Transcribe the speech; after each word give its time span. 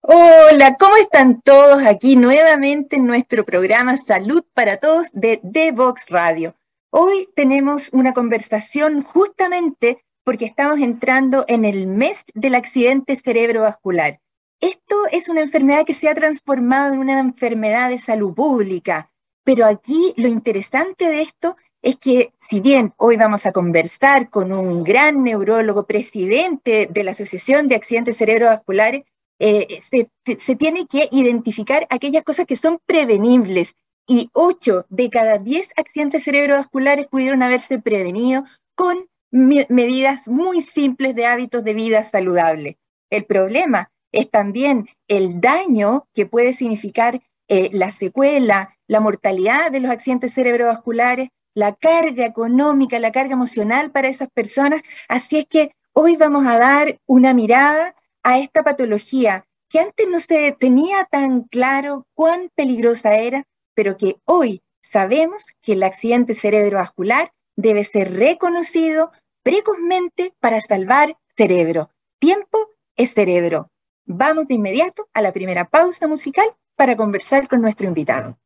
Hola, 0.00 0.76
¿cómo 0.78 0.96
están 0.96 1.40
todos 1.42 1.84
aquí 1.84 2.16
nuevamente 2.16 2.96
en 2.96 3.06
nuestro 3.06 3.44
programa 3.44 3.96
Salud 3.96 4.44
para 4.54 4.78
Todos 4.78 5.10
de 5.12 5.72
Vox 5.72 6.06
Radio? 6.08 6.54
Hoy 6.90 7.28
tenemos 7.34 7.90
una 7.92 8.14
conversación 8.14 9.02
justamente 9.02 10.02
porque 10.24 10.46
estamos 10.46 10.78
entrando 10.80 11.44
en 11.46 11.66
el 11.66 11.86
mes 11.86 12.24
del 12.32 12.54
accidente 12.54 13.14
cerebrovascular. 13.16 14.20
Esto 14.60 14.96
es 15.12 15.28
una 15.28 15.42
enfermedad 15.42 15.84
que 15.84 15.92
se 15.92 16.08
ha 16.08 16.14
transformado 16.14 16.94
en 16.94 17.00
una 17.00 17.20
enfermedad 17.20 17.90
de 17.90 17.98
salud 17.98 18.32
pública, 18.32 19.10
pero 19.44 19.66
aquí 19.66 20.14
lo 20.16 20.28
interesante 20.28 21.10
de 21.10 21.22
esto 21.22 21.56
es 21.82 21.96
que 21.96 22.32
si 22.40 22.60
bien 22.60 22.94
hoy 22.96 23.16
vamos 23.16 23.44
a 23.44 23.52
conversar 23.52 24.30
con 24.30 24.50
un 24.50 24.82
gran 24.82 25.22
neurólogo, 25.22 25.86
presidente 25.86 26.88
de 26.90 27.04
la 27.04 27.10
Asociación 27.10 27.68
de 27.68 27.76
Accidentes 27.76 28.16
Cerebrovasculares, 28.16 29.04
eh, 29.38 29.78
se, 29.80 30.56
tiene 30.56 30.86
que 30.86 31.08
identificar 31.12 31.86
aquellas 31.90 32.24
cosas 32.24 32.46
que 32.46 32.56
son 32.56 32.80
prevenibles 32.86 33.76
y 34.08 34.30
8 34.32 34.86
de 34.88 35.10
cada 35.10 35.38
10 35.38 35.74
accidentes 35.76 36.24
cerebrovasculares 36.24 37.06
pudieron 37.06 37.42
haberse 37.42 37.78
prevenido 37.78 38.44
con 38.74 39.06
medidas 39.30 40.26
muy 40.26 40.62
simples 40.62 41.14
de 41.14 41.26
hábitos 41.26 41.62
de 41.62 41.74
vida 41.74 42.02
saludable. 42.02 42.78
El 43.10 43.26
problema 43.26 43.90
es 44.10 44.30
también 44.30 44.88
el 45.08 45.40
daño 45.40 46.06
que 46.14 46.24
puede 46.24 46.54
significar 46.54 47.20
eh, 47.48 47.68
la 47.72 47.90
secuela, 47.90 48.74
la 48.86 49.00
mortalidad 49.00 49.70
de 49.70 49.80
los 49.80 49.90
accidentes 49.90 50.32
cerebrovasculares, 50.32 51.28
la 51.54 51.74
carga 51.74 52.24
económica, 52.24 52.98
la 52.98 53.12
carga 53.12 53.34
emocional 53.34 53.90
para 53.90 54.08
esas 54.08 54.28
personas. 54.30 54.80
Así 55.08 55.38
es 55.38 55.46
que 55.46 55.72
hoy 55.92 56.16
vamos 56.16 56.46
a 56.46 56.58
dar 56.58 56.98
una 57.06 57.34
mirada 57.34 57.94
a 58.22 58.38
esta 58.38 58.62
patología 58.62 59.44
que 59.68 59.80
antes 59.80 60.06
no 60.08 60.18
se 60.20 60.56
tenía 60.58 61.04
tan 61.10 61.42
claro 61.42 62.06
cuán 62.14 62.50
peligrosa 62.54 63.16
era, 63.16 63.44
pero 63.78 63.96
que 63.96 64.16
hoy 64.24 64.60
sabemos 64.80 65.46
que 65.62 65.74
el 65.74 65.84
accidente 65.84 66.34
cerebrovascular 66.34 67.32
debe 67.54 67.84
ser 67.84 68.12
reconocido 68.12 69.12
precozmente 69.44 70.34
para 70.40 70.60
salvar 70.60 71.16
cerebro. 71.36 71.88
Tiempo 72.18 72.58
es 72.96 73.14
cerebro. 73.14 73.70
Vamos 74.04 74.48
de 74.48 74.54
inmediato 74.54 75.08
a 75.14 75.22
la 75.22 75.30
primera 75.30 75.68
pausa 75.68 76.08
musical 76.08 76.46
para 76.74 76.96
conversar 76.96 77.46
con 77.46 77.60
nuestro 77.60 77.86
invitado. 77.86 78.36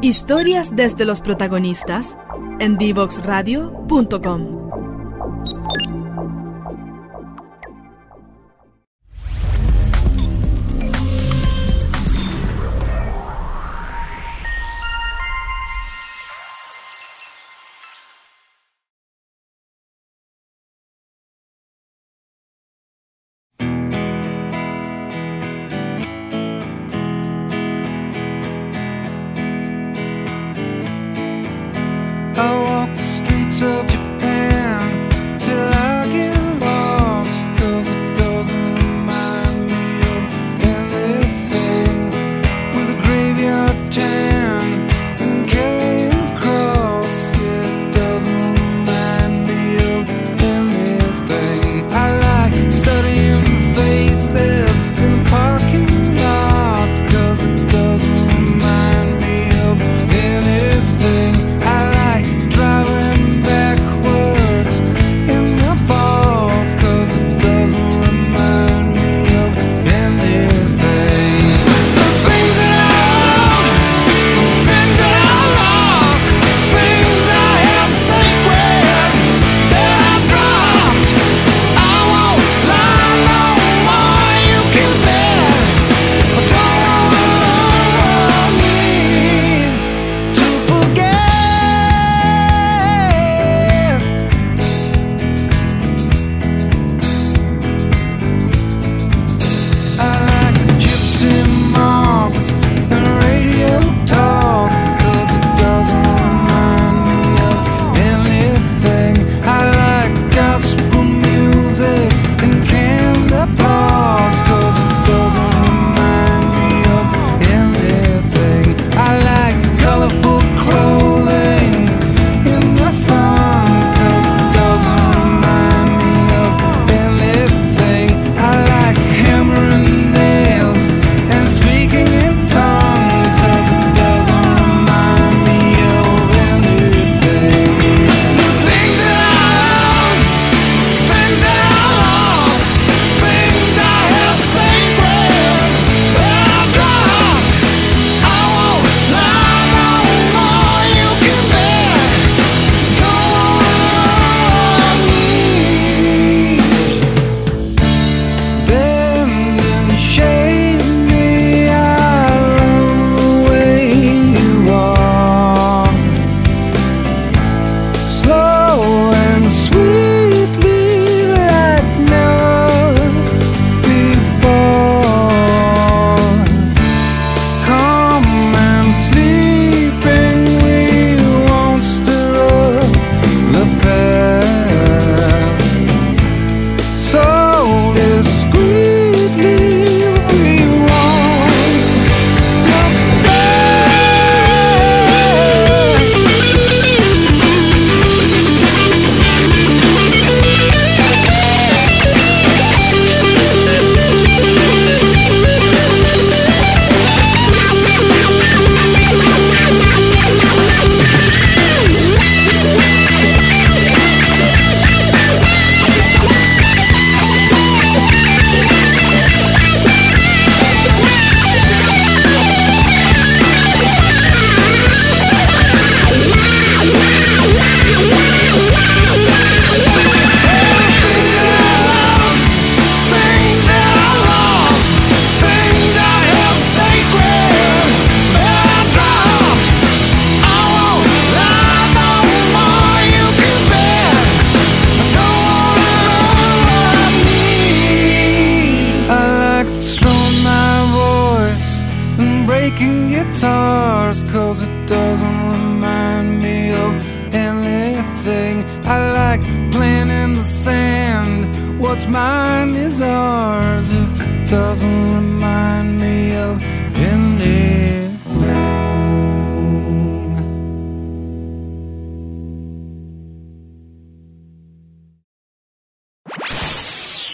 Historias 0.00 0.76
desde 0.76 1.04
los 1.04 1.20
protagonistas 1.20 2.16
en 2.60 2.78
divoxradio.com. 2.78 4.62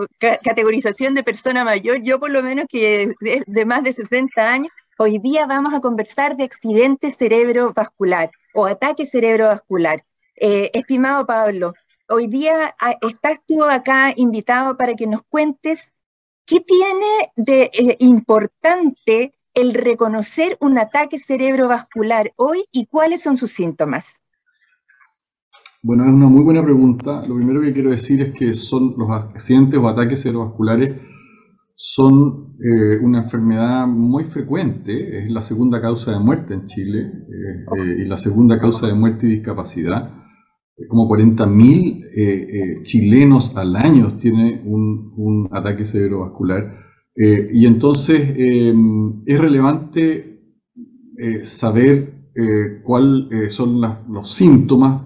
categorización 0.43 1.13
de 1.13 1.23
persona 1.23 1.63
mayor. 1.63 2.01
Yo 2.01 2.19
por 2.19 2.31
lo 2.31 2.41
menos 2.41 2.65
que 2.69 3.03
es 3.21 3.43
de 3.45 3.65
más 3.65 3.83
de 3.83 3.93
60 3.93 4.41
años, 4.41 4.69
hoy 4.97 5.19
día 5.19 5.45
vamos 5.45 5.73
a 5.73 5.81
conversar 5.81 6.37
de 6.37 6.45
accidente 6.45 7.11
cerebrovascular 7.11 8.31
o 8.53 8.65
ataque 8.65 9.05
cerebrovascular. 9.05 10.03
Eh, 10.37 10.69
estimado 10.73 11.25
Pablo, 11.25 11.73
hoy 12.09 12.27
día 12.27 12.75
ah, 12.79 12.95
estás 13.01 13.39
tú 13.47 13.63
acá 13.63 14.13
invitado 14.15 14.77
para 14.77 14.95
que 14.95 15.07
nos 15.07 15.21
cuentes 15.23 15.93
qué 16.45 16.59
tiene 16.59 17.31
de 17.35 17.71
eh, 17.73 17.97
importante 17.99 19.33
el 19.53 19.73
reconocer 19.73 20.57
un 20.59 20.77
ataque 20.77 21.17
cerebrovascular 21.17 22.33
hoy 22.35 22.65
y 22.71 22.87
cuáles 22.87 23.23
son 23.23 23.37
sus 23.37 23.51
síntomas. 23.51 24.21
Bueno, 25.81 26.03
es 26.03 26.11
una 26.11 26.27
muy 26.27 26.43
buena 26.43 26.63
pregunta. 26.63 27.25
Lo 27.25 27.35
primero 27.35 27.61
que 27.61 27.71
quiero 27.71 27.91
decir 27.91 28.21
es 28.21 28.33
que 28.33 28.53
son 28.53 28.95
los 28.97 29.09
accidentes 29.11 29.79
o 29.79 29.87
ataques 29.87 30.21
cerebrovasculares 30.21 30.99
son 31.77 32.55
eh, 32.59 32.97
una 33.01 33.23
enfermedad 33.23 33.85
muy 33.85 34.25
frecuente, 34.25 35.19
es 35.19 35.29
la 35.29 35.41
segunda 35.41 35.81
causa 35.81 36.11
de 36.11 36.19
muerte 36.19 36.53
en 36.53 36.65
Chile 36.67 36.99
eh, 37.01 37.95
y 37.99 38.05
la 38.05 38.17
segunda 38.17 38.59
causa 38.59 38.87
de 38.87 38.93
muerte 38.93 39.27
y 39.27 39.35
discapacidad 39.35 40.24
como 40.89 41.07
40.000 41.07 42.03
eh, 42.03 42.13
eh, 42.17 42.81
chilenos 42.81 43.55
al 43.55 43.75
año 43.75 44.17
tienen 44.17 44.61
un, 44.65 45.47
ataque 45.51 45.85
cerebrovascular. 45.85 46.83
Eh, 47.15 47.49
y 47.53 47.65
entonces 47.65 48.33
em, 48.35 49.23
es 49.25 49.39
relevante 49.39 50.31
saber 51.43 52.13
cuáles 52.83 53.53
son 53.53 53.79
los 54.09 54.33
síntomas 54.33 55.03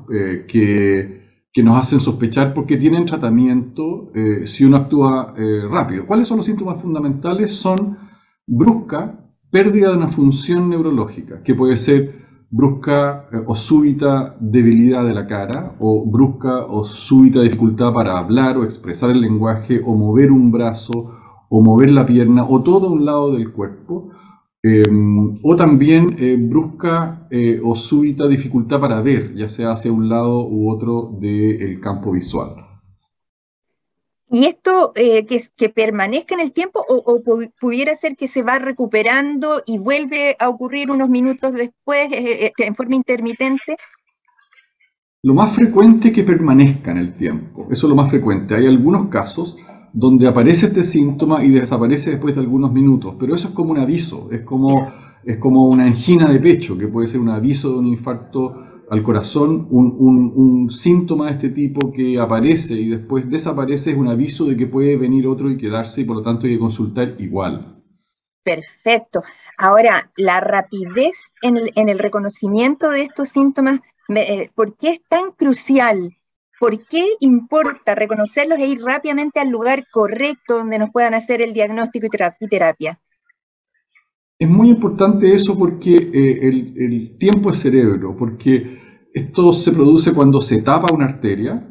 que, 0.48 1.22
que, 1.54 1.64
nos 1.64 1.78
hacen 1.78 2.00
sospechar 2.00 2.56
porque 2.56 2.78
tienen 2.78 3.06
tratamiento 3.06 4.12
si 4.46 4.66
uno 4.66 4.78
actúa 4.78 5.36
rápido. 5.70 6.08
¿Cuáles 6.08 6.28
son 6.28 6.38
los 6.38 6.48
síntomas 6.48 6.82
fundamentales? 6.82 7.54
Son 7.54 8.00
brusca 8.48 9.30
pérdida 9.52 9.92
de 9.92 9.98
una 9.98 10.10
función 10.10 10.70
neurológica, 10.70 11.44
que 11.44 11.54
puede 11.54 11.78
ser 11.78 12.19
brusca 12.52 13.28
eh, 13.32 13.44
o 13.46 13.56
súbita 13.56 14.36
debilidad 14.40 15.06
de 15.06 15.14
la 15.14 15.28
cara, 15.28 15.76
o 15.80 16.06
brusca 16.06 16.66
o 16.66 16.86
súbita 16.86 17.42
dificultad 17.42 17.94
para 17.94 18.18
hablar 18.18 18.58
o 18.58 18.64
expresar 18.64 19.12
el 19.12 19.22
lenguaje, 19.22 19.82
o 19.86 19.96
mover 19.96 20.32
un 20.32 20.52
brazo, 20.52 20.92
o 21.50 21.62
mover 21.62 21.92
la 21.92 22.06
pierna, 22.06 22.44
o 22.46 22.62
todo 22.64 22.92
un 22.92 23.06
lado 23.06 23.32
del 23.34 23.52
cuerpo, 23.52 24.12
em, 24.64 25.36
o 25.44 25.56
también 25.56 26.16
eh, 26.20 26.38
brusca 26.40 27.28
eh, 27.32 27.62
o 27.64 27.76
súbita 27.76 28.28
dificultad 28.28 28.80
para 28.80 29.02
ver, 29.02 29.34
ya 29.36 29.48
sea 29.48 29.72
hacia 29.72 29.92
un 29.92 30.10
lado 30.10 30.48
u 30.48 30.70
otro 30.70 31.18
del 31.20 31.80
campo 31.82 32.12
visual. 32.12 32.69
¿Y 34.32 34.46
esto 34.46 34.92
eh, 34.96 35.26
que, 35.26 35.70
permanezca 35.70 36.36
en 36.36 36.42
el 36.42 36.52
tiempo 36.52 36.84
o, 36.88 37.22
pudiera 37.60 37.96
ser 37.96 38.16
que 38.16 38.28
se 38.28 38.44
va 38.44 38.60
recuperando 38.60 39.64
y 39.66 39.80
vuelve 39.80 40.36
a 40.40 40.50
ocurrir 40.50 40.92
unos 40.92 41.10
minutos 41.10 41.54
después 41.54 42.12
eh, 42.12 42.46
eh, 42.46 42.52
en 42.58 42.76
forma 42.76 42.96
intermitente? 42.96 43.76
Lo 45.24 45.34
más 45.34 45.52
frecuente 45.54 46.10
es 46.10 46.14
que 46.14 46.24
permanezca 46.24 46.92
en 46.92 46.98
el 46.98 47.14
tiempo, 47.16 47.68
eso 47.72 47.88
es 47.88 47.90
lo 47.90 47.96
más 47.96 48.10
frecuente. 48.10 48.56
Hay 48.56 48.68
algunos 48.68 49.10
casos 49.10 49.58
donde 49.92 50.28
aparece 50.28 50.68
este 50.68 50.84
síntoma 50.84 51.44
y 51.44 51.50
desaparece 51.50 52.12
después 52.12 52.36
de 52.36 52.42
algunos 52.42 52.72
minutos, 52.72 53.16
pero 53.20 53.34
eso 53.34 53.48
es 53.48 53.54
como 53.56 53.72
un 53.72 53.80
aviso, 53.80 54.30
es 54.32 54.42
como, 54.42 54.94
es 55.24 55.38
como 55.38 55.68
una 55.68 55.86
angina 55.86 56.32
de 56.32 56.40
pecho, 56.40 56.78
que 56.78 56.88
puede 56.88 57.08
ser 57.08 57.20
un 57.20 57.30
aviso 57.30 57.72
de 57.72 57.80
un 57.80 57.88
infarto 57.88 58.69
al 58.90 59.04
corazón 59.04 59.68
un, 59.70 60.70
síntoma 60.72 61.28
de 61.28 61.32
este 61.34 61.50
tipo 61.50 61.92
que 61.92 62.20
aparece 62.20 62.74
y 62.74 62.90
después 62.90 63.30
desaparece 63.30 63.92
es 63.92 63.98
un 63.98 64.08
aviso 64.08 64.46
de 64.46 64.56
que 64.56 64.68
puede 64.68 64.98
venir 64.98 65.28
otro 65.28 65.50
y 65.50 65.58
quedarse 65.58 66.02
y 66.02 66.06
por 66.06 66.18
lo 66.18 66.24
tanto 66.24 66.46
hay 66.46 66.54
que 66.54 66.60
consultar 66.60 67.16
igual. 67.20 67.82
Perfecto. 68.44 69.22
Ahora, 69.58 70.12
la 70.16 70.40
rapidez 70.40 71.32
en 71.42 71.90
el, 71.90 72.00
reconocimiento 72.00 72.90
de 72.90 73.04
estos 73.04 73.30
síntomas, 73.30 73.82
eh, 74.16 74.50
¿por 74.56 74.76
qué 74.78 74.90
es 74.92 75.02
tan 75.08 75.32
crucial? 75.32 76.16
¿Por 76.60 76.84
qué 76.86 77.06
importa 77.20 77.96
reconocerlos 77.96 78.60
e 78.60 78.68
ir 78.68 78.82
rápidamente 78.82 79.40
al 79.40 79.50
lugar 79.50 79.86
correcto 79.92 80.58
donde 80.58 80.80
nos 80.80 80.92
puedan 80.92 81.14
hacer 81.14 81.42
el 81.42 81.54
diagnóstico 81.54 82.08
y 82.08 82.48
terapia? 82.48 83.00
Es 84.42 84.50
muy 84.50 84.70
importante 84.70 85.34
eso 85.34 85.58
porque 85.60 85.98
eh, 85.98 86.48
el, 86.48 87.18
tiempo 87.18 87.52
es 87.52 87.60
cerebro, 87.60 88.16
porque 88.18 88.80
esto 89.14 89.52
se 89.52 89.74
produce 89.74 90.14
cuando 90.14 90.40
se 90.40 90.62
tapa 90.62 90.96
una 90.96 91.08
arteria, 91.08 91.68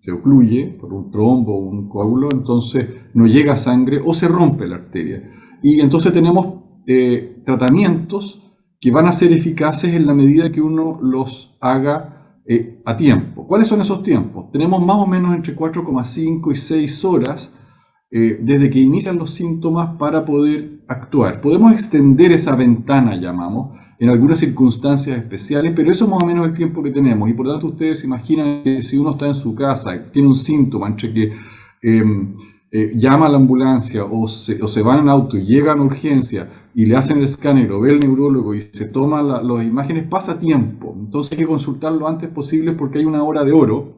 se 0.00 0.12
ocluye 0.12 0.68
por 0.80 0.94
un 0.94 1.10
trombo 1.10 1.58
o 1.58 1.68
un 1.68 1.86
coágulo, 1.90 2.30
entonces 2.32 2.88
no 3.12 3.26
llega 3.26 3.56
sangre 3.56 4.00
o 4.02 4.14
se 4.14 4.26
rompe 4.26 4.66
la 4.66 4.76
arteria. 4.76 5.30
Y 5.62 5.80
entonces 5.80 6.10
tenemos 6.14 6.62
eh, 6.86 7.42
tratamientos 7.44 8.42
que 8.80 8.90
van 8.90 9.06
a 9.06 9.12
ser 9.12 9.30
eficaces 9.32 9.92
en 9.92 10.06
la 10.06 10.14
medida 10.14 10.50
que 10.50 10.62
uno 10.62 10.98
los 11.02 11.58
haga 11.60 12.40
eh, 12.46 12.80
a 12.86 12.96
tiempo. 12.96 13.46
¿Cuáles 13.46 13.68
son 13.68 13.82
esos 13.82 14.02
tiempos? 14.02 14.50
Tenemos 14.50 14.82
más 14.82 14.96
o 14.96 15.06
menos 15.06 15.34
entre 15.34 15.54
4,5 15.54 16.52
y 16.52 16.56
6 16.56 17.04
horas 17.04 17.54
desde 18.10 18.70
que 18.70 18.78
inician 18.78 19.18
los 19.18 19.34
síntomas 19.34 19.98
para 19.98 20.24
poder 20.24 20.77
actuar. 20.88 21.40
Podemos 21.40 21.72
extender 21.72 22.32
esa 22.32 22.56
ventana, 22.56 23.16
llamamos, 23.16 23.78
en 23.98 24.08
algunas 24.10 24.40
circunstancias 24.40 25.18
especiales, 25.18 25.72
pero 25.74 25.90
eso 25.90 26.04
es 26.04 26.10
más 26.10 26.22
o 26.22 26.26
menos 26.26 26.46
el 26.46 26.54
tiempo 26.54 26.82
que 26.82 26.90
tenemos. 26.90 27.28
Y 27.28 27.34
por 27.34 27.46
lo 27.46 27.52
tanto 27.52 27.68
ustedes 27.68 28.04
imaginan 28.04 28.62
que 28.62 28.82
si 28.82 28.96
uno 28.96 29.12
está 29.12 29.26
en 29.26 29.34
su 29.34 29.54
casa, 29.54 30.10
tiene 30.12 30.28
un 30.28 30.36
síntoma 30.36 30.88
entre 30.88 31.12
que 31.12 31.32
em, 31.82 32.34
eh, 32.70 32.92
llama 32.96 33.26
a 33.26 33.28
la 33.30 33.38
ambulancia 33.38 34.04
o 34.04 34.28
se, 34.28 34.82
va 34.82 34.98
en 34.98 35.08
auto 35.08 35.36
y 35.36 35.46
llega 35.46 35.72
a 35.72 35.76
urgencia 35.76 36.68
y 36.74 36.86
le 36.86 36.96
hacen 36.96 37.18
el 37.18 37.24
escáner 37.24 37.72
o 37.72 37.80
ve 37.80 37.92
el 37.92 38.00
neurólogo 38.00 38.54
y 38.54 38.62
se 38.72 38.88
toma 38.88 39.22
las 39.22 39.66
imágenes, 39.66 40.06
pasa 40.08 40.38
tiempo. 40.38 40.94
Entonces 40.96 41.32
hay 41.32 41.38
que 41.38 41.46
consultar 41.46 41.92
lo 41.92 42.06
antes 42.06 42.28
posible 42.30 42.72
porque 42.72 42.98
hay 42.98 43.04
una 43.04 43.22
hora 43.24 43.44
de 43.44 43.52
oro 43.52 43.94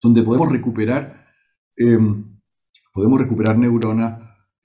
donde 0.00 0.22
podemos 0.22 0.52
recuperar 0.52 1.24
em, 1.76 2.34
podemos 2.94 3.18
recuperar 3.20 3.58
neuronas, 3.58 4.20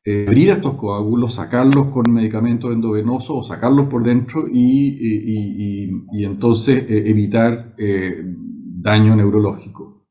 eh, 0.06 0.25
abrir 0.27 0.51
estos 0.51 0.75
coágulos, 0.75 1.36
sacarlos 1.36 1.88
con 1.88 2.06
medicamentos 2.10 2.72
endovenosos 2.72 3.29
o 3.32 3.44
sacarlos 3.44 3.89
por 3.89 4.01
dentro 4.03 4.46
y, 4.50 5.89
entonces 6.24 6.89
eh, 6.89 7.03
evitar 7.10 7.75
eh, 7.77 8.22
daño 8.24 9.15
neurológico. 9.15 10.08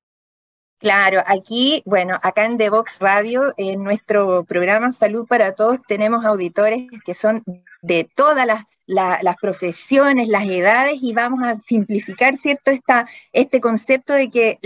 Claro, 0.78 1.23
aquí, 1.26 1.83
bueno, 1.87 2.18
acá 2.23 2.45
en 2.45 2.59
The 2.59 2.68
Vox 2.68 2.99
Radio, 3.00 3.54
en 3.57 3.83
nuestro 3.83 4.45
programa 4.45 4.92
Salud 4.92 5.26
para 5.26 5.54
Todos, 5.54 5.78
tenemos 5.88 6.25
auditores 6.25 6.87
que 7.04 7.14
son 7.14 7.42
de 7.83 8.09
todas 8.14 8.47
las, 8.47 8.64
las 8.87 9.37
profesiones, 9.40 10.28
las 10.28 10.47
edades, 10.47 11.02
y 11.02 11.14
vamos 11.14 11.42
a 11.42 11.57
simplificar, 11.57 12.37
¿cierto?, 12.37 12.71
Esta, 12.71 13.09
este 13.33 13.61
concepto 13.61 14.12
de 14.12 14.28
que 14.30 14.59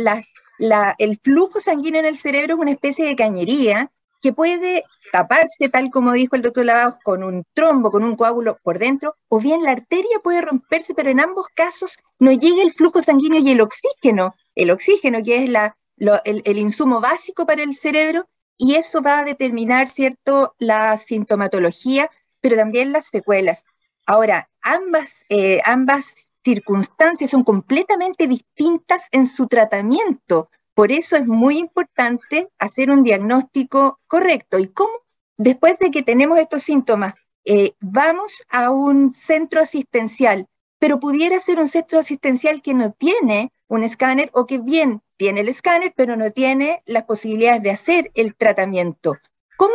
el 0.98 1.18
flujo 1.22 1.60
sanguíneo 1.60 2.00
en 2.00 2.06
el 2.06 2.18
cerebro 2.18 2.54
es 2.54 2.60
una 2.60 2.72
especie 2.72 3.06
de 3.06 3.16
cañería 3.16 3.90
que 4.22 4.32
puede 4.32 4.84
taparse, 5.10 5.68
tal 5.68 5.90
como 5.90 6.12
dijo 6.12 6.36
el 6.36 6.42
doctor 6.42 6.64
Lavados, 6.64 6.94
con 7.02 7.24
un 7.24 7.44
trombo, 7.52 7.90
con 7.90 8.04
un 8.04 8.16
coágulo 8.16 8.58
por 8.62 8.78
dentro, 8.78 9.16
o 9.28 9.40
bien 9.40 9.62
la 9.64 9.72
arteria 9.72 10.20
puede 10.22 10.40
romperse, 10.40 10.94
pero 10.94 11.10
en 11.10 11.20
ambos 11.20 11.48
casos 11.54 11.98
no 12.18 12.30
llega 12.30 12.62
el 12.62 12.72
flujo 12.72 13.02
sanguíneo 13.02 13.40
y 13.40 13.50
el 13.50 13.60
oxígeno, 13.60 14.34
el 14.54 14.70
oxígeno 14.70 15.22
que 15.22 15.44
es 15.44 15.50
la, 15.50 15.76
el, 16.24 16.42
el, 16.44 16.58
insumo 16.58 17.00
básico 17.00 17.44
para 17.44 17.62
el 17.62 17.74
cerebro, 17.74 18.28
y 18.56 18.76
eso 18.76 19.02
va 19.02 19.18
a 19.18 19.24
determinar, 19.24 19.88
¿cierto?, 19.88 20.54
la 20.58 20.96
sintomatología, 20.96 22.08
pero 22.40 22.56
también 22.56 22.92
las 22.92 23.06
secuelas. 23.06 23.64
Ahora, 24.06 24.48
ambas, 24.62 25.24
eh, 25.28 25.60
ambas 25.64 26.14
circunstancias 26.44 27.30
son 27.30 27.42
completamente 27.44 28.26
distintas 28.26 29.08
en 29.10 29.26
su 29.26 29.46
tratamiento. 29.46 30.48
Por 30.74 30.90
eso 30.90 31.16
es 31.16 31.26
muy 31.26 31.58
importante 31.58 32.48
hacer 32.58 32.90
un 32.90 33.02
diagnóstico 33.02 34.00
correcto. 34.06 34.58
¿Y 34.58 34.68
cómo? 34.68 34.92
Después 35.36 35.78
de 35.78 35.90
que 35.90 36.02
tenemos 36.02 36.38
estos 36.38 36.62
síntomas, 36.62 37.14
eh, 37.44 37.74
vamos 37.80 38.42
a 38.48 38.70
un 38.70 39.12
centro 39.12 39.60
asistencial, 39.60 40.46
pero 40.78 41.00
pudiera 41.00 41.38
ser 41.40 41.58
un 41.58 41.68
centro 41.68 41.98
asistencial 41.98 42.62
que 42.62 42.74
no 42.74 42.92
tiene 42.92 43.52
un 43.68 43.84
escáner 43.84 44.30
o 44.32 44.46
que 44.46 44.58
bien 44.58 45.02
tiene 45.16 45.40
el 45.40 45.48
escáner, 45.48 45.92
pero 45.96 46.16
no 46.16 46.30
tiene 46.30 46.82
las 46.86 47.04
posibilidades 47.04 47.62
de 47.62 47.70
hacer 47.70 48.10
el 48.14 48.34
tratamiento. 48.34 49.16
¿Cómo, 49.56 49.74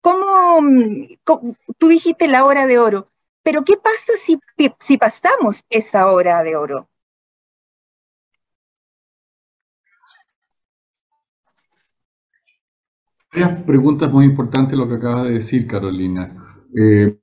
cómo, 0.00 0.60
cómo 1.24 1.54
tú 1.78 1.88
dijiste 1.88 2.28
la 2.28 2.44
hora 2.44 2.66
de 2.66 2.78
oro? 2.78 3.08
Pero 3.42 3.64
¿qué 3.64 3.76
pasa 3.76 4.12
si, 4.18 4.38
si 4.78 4.98
pasamos 4.98 5.64
esa 5.70 6.10
hora 6.10 6.42
de 6.42 6.56
oro? 6.56 6.88
Varias 13.32 13.62
preguntas 13.64 14.12
muy 14.12 14.24
importantes 14.24 14.78
lo 14.78 14.88
que 14.88 14.94
acabas 14.94 15.24
de 15.24 15.34
decir, 15.34 15.66
Carolina. 15.66 16.56
Eh, 16.74 17.18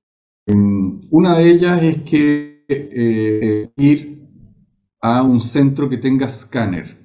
mm, 0.47 1.07
una 1.11 1.37
de 1.37 1.49
ellas 1.49 1.83
es 1.83 2.01
que 2.03 2.65
eh, 2.67 3.71
ir 3.77 4.27
a 5.01 5.21
un 5.21 5.39
centro 5.39 5.89
que 5.89 5.97
tenga 5.97 6.25
escáner 6.25 6.97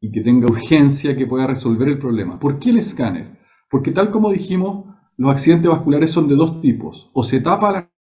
y 0.00 0.10
que 0.10 0.22
tenga 0.22 0.46
urgencia 0.46 1.16
que 1.16 1.26
pueda 1.26 1.46
resolver 1.46 1.88
el 1.88 1.98
problema. 1.98 2.38
¿Por 2.38 2.58
qué 2.58 2.70
el 2.70 2.78
escáner? 2.78 3.38
Porque 3.70 3.92
tal 3.92 4.10
como 4.10 4.32
dijimos, 4.32 4.86
los 5.16 5.30
accidentes 5.30 5.70
vasculares 5.70 6.10
son 6.10 6.28
de 6.28 6.36
dos 6.36 6.60
tipos. 6.60 7.10
O 7.12 7.22
se 7.22 7.40
tapa 7.40 7.72
la 7.72 7.93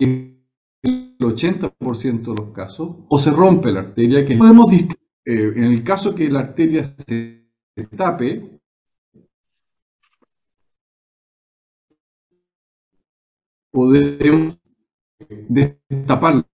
el 0.00 1.16
80% 1.18 2.34
de 2.34 2.42
los 2.42 2.52
casos, 2.54 2.96
o 3.08 3.18
se 3.18 3.30
rompe 3.30 3.70
la 3.70 3.80
arteria, 3.80 4.26
que 4.26 4.36
podemos 4.36 4.72
eh, 4.72 4.86
en 5.24 5.64
el 5.64 5.84
caso 5.84 6.14
que 6.14 6.30
la 6.30 6.40
arteria 6.40 6.82
se, 6.82 7.46
tape, 7.96 8.60
podemos 13.70 14.58
destaparla. 15.48 16.46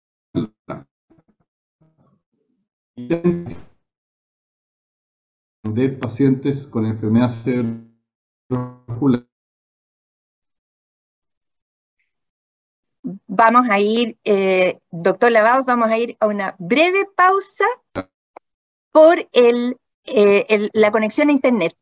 De 5.63 5.89
pacientes 5.91 6.67
con 6.69 6.87
enfermedad 6.87 7.29
cerebrovascular 8.49 9.27
vamos 13.27 13.69
a 13.71 13.79
ir, 13.79 14.17
eh, 14.25 14.79
doctor 14.91 15.31
Lavados, 15.33 15.67
vamos 15.67 15.89
a 15.89 15.99
ir 15.99 16.17
a 16.21 16.27
una 16.27 16.55
breve 16.59 17.07
pausa 17.17 17.65
por 18.93 19.29
el, 19.33 19.77
eh, 20.05 20.69
la 20.73 20.91
conexión 20.91 21.29
a 21.29 21.33
Internet. 21.33 21.75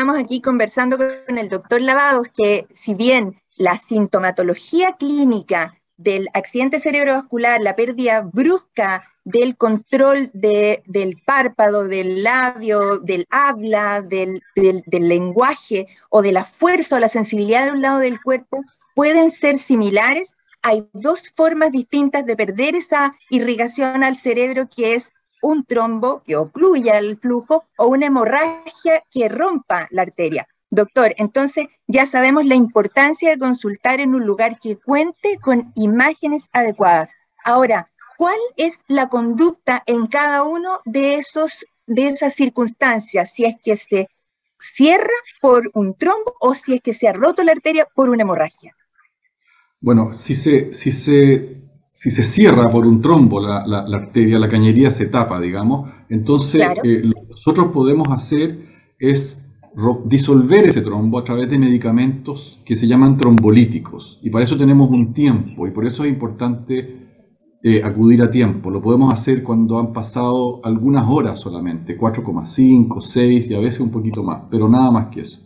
Estamos 0.00 0.18
aquí 0.18 0.40
conversando 0.40 0.96
con 0.96 1.36
el 1.36 1.50
doctor 1.50 1.82
Lavados, 1.82 2.28
que 2.34 2.66
si 2.72 2.94
bien 2.94 3.38
la 3.58 3.76
sintomatología 3.76 4.96
clínica 4.98 5.74
del 5.98 6.30
accidente 6.32 6.80
cerebrovascular, 6.80 7.60
la 7.60 7.76
pérdida 7.76 8.22
brusca 8.22 9.04
del 9.24 9.58
control 9.58 10.30
del 10.32 11.20
párpado, 11.26 11.86
del 11.86 12.22
labio, 12.22 12.96
del 13.00 13.26
habla, 13.28 14.00
del, 14.00 14.42
del, 14.56 14.82
lenguaje 15.06 15.86
o 16.08 16.22
de 16.22 16.32
la 16.32 16.46
fuerza 16.46 16.96
o 16.96 16.98
la 16.98 17.10
sensibilidad 17.10 17.66
de 17.66 17.72
un 17.72 17.82
lado 17.82 17.98
del 17.98 18.22
cuerpo, 18.22 18.64
pueden 18.94 19.30
ser 19.30 19.58
similares. 19.58 20.34
Hay 20.62 20.88
dos 20.94 21.28
formas 21.36 21.72
distintas 21.72 22.24
de 22.24 22.36
perder 22.36 22.74
esa 22.74 23.14
irrigación 23.28 24.02
al 24.02 24.16
cerebro, 24.16 24.66
que 24.74 24.94
es 24.94 25.12
un 25.42 25.64
trombo 25.64 26.22
que 26.24 26.36
ocluya 26.36 26.98
el 26.98 27.18
flujo 27.18 27.64
o 27.76 27.86
una 27.86 28.06
hemorragia 28.06 29.04
que 29.10 29.28
rompa 29.28 29.88
la 29.90 30.02
arteria. 30.02 30.48
Doctor, 30.70 31.14
entonces 31.16 31.66
ya 31.88 32.06
sabemos 32.06 32.44
la 32.46 32.54
importancia 32.54 33.30
de 33.30 33.38
consultar 33.38 34.00
en 34.00 34.14
un 34.14 34.24
lugar 34.24 34.58
que 34.60 34.76
cuente 34.76 35.38
con 35.42 35.72
imágenes 35.74 36.48
adecuadas. 36.52 37.10
Ahora, 37.44 37.90
¿cuál 38.16 38.38
es 38.56 38.80
la 38.86 39.08
conducta 39.08 39.82
en 39.86 40.06
cada 40.06 40.44
uno 40.44 40.80
de, 40.84 41.14
esos, 41.14 41.64
de 41.86 42.08
esas 42.08 42.34
circunstancias? 42.34 43.32
Si 43.32 43.44
es 43.44 43.56
que 43.64 43.76
se 43.76 44.08
cierra 44.60 45.10
por 45.40 45.70
un 45.74 45.94
trombo 45.94 46.34
o 46.38 46.54
si 46.54 46.74
es 46.74 46.82
que 46.82 46.92
se 46.92 47.08
ha 47.08 47.12
roto 47.12 47.42
la 47.42 47.52
arteria 47.52 47.88
por 47.94 48.08
una 48.08 48.22
hemorragia. 48.22 48.76
Bueno, 49.80 50.12
si 50.12 50.34
se, 50.34 50.72
si 50.72 50.92
se 50.92 51.69
si 52.00 52.10
se 52.10 52.22
cierra 52.22 52.70
por 52.70 52.86
un 52.86 53.02
trombo 53.02 53.42
la, 53.42 53.84
arteria, 53.94 54.38
la 54.38 54.48
cañería 54.48 54.90
se 54.90 55.04
tapa, 55.04 55.38
digamos, 55.38 55.90
entonces 56.08 56.62
eh, 56.82 57.02
lo 57.04 57.12
que 57.12 57.28
nosotros 57.28 57.66
podemos 57.74 58.08
hacer 58.08 58.58
es 58.98 59.38
disolver 60.06 60.64
ese 60.64 60.80
trombo 60.80 61.18
a 61.18 61.24
través 61.24 61.50
de 61.50 61.58
medicamentos 61.58 62.58
que 62.64 62.74
se 62.74 62.86
llaman 62.86 63.18
trombolíticos. 63.18 64.18
Y 64.22 64.30
para 64.30 64.44
eso 64.44 64.56
tenemos 64.56 64.90
un 64.90 65.12
tiempo, 65.12 65.66
y 65.66 65.72
por 65.72 65.84
eso 65.84 66.04
es 66.04 66.10
importante 66.10 67.06
eh, 67.62 67.82
acudir 67.84 68.22
a 68.22 68.30
tiempo. 68.30 68.70
Lo 68.70 68.80
podemos 68.80 69.12
hacer 69.12 69.42
cuando 69.42 69.78
han 69.78 69.92
pasado 69.92 70.64
algunas 70.64 71.06
horas 71.06 71.38
solamente, 71.38 71.98
4,5, 71.98 72.98
6 72.98 73.50
y 73.50 73.54
a 73.54 73.60
veces 73.60 73.80
un 73.80 73.90
poquito 73.90 74.22
más, 74.22 74.44
pero 74.50 74.70
nada 74.70 74.90
más 74.90 75.08
que 75.08 75.20
eso. 75.20 75.38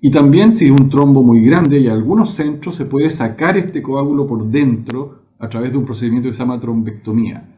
Y 0.00 0.12
también 0.12 0.54
si 0.54 0.66
es 0.66 0.70
un 0.70 0.90
trombo 0.90 1.24
muy 1.24 1.40
grande 1.40 1.80
y 1.80 1.88
algunos 1.88 2.30
centros 2.34 2.76
se 2.76 2.86
puede 2.86 3.10
sacar 3.10 3.56
este 3.56 3.82
coágulo 3.82 4.28
por 4.28 4.46
dentro 4.46 5.26
a 5.38 5.48
través 5.48 5.72
de 5.72 5.78
un 5.78 5.84
procedimiento 5.84 6.28
que 6.28 6.34
se 6.34 6.40
llama 6.40 6.60
trombectomía. 6.60 7.56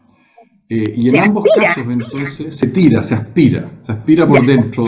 Eh, 0.68 0.84
y 0.96 1.08
en 1.08 1.24
ambos 1.24 1.48
casos 1.58 1.84
entonces 1.88 2.56
se 2.56 2.68
tira, 2.68 3.02
se 3.02 3.14
aspira, 3.14 3.80
se 3.82 3.92
aspira 3.92 4.28
por 4.28 4.44
dentro. 4.46 4.84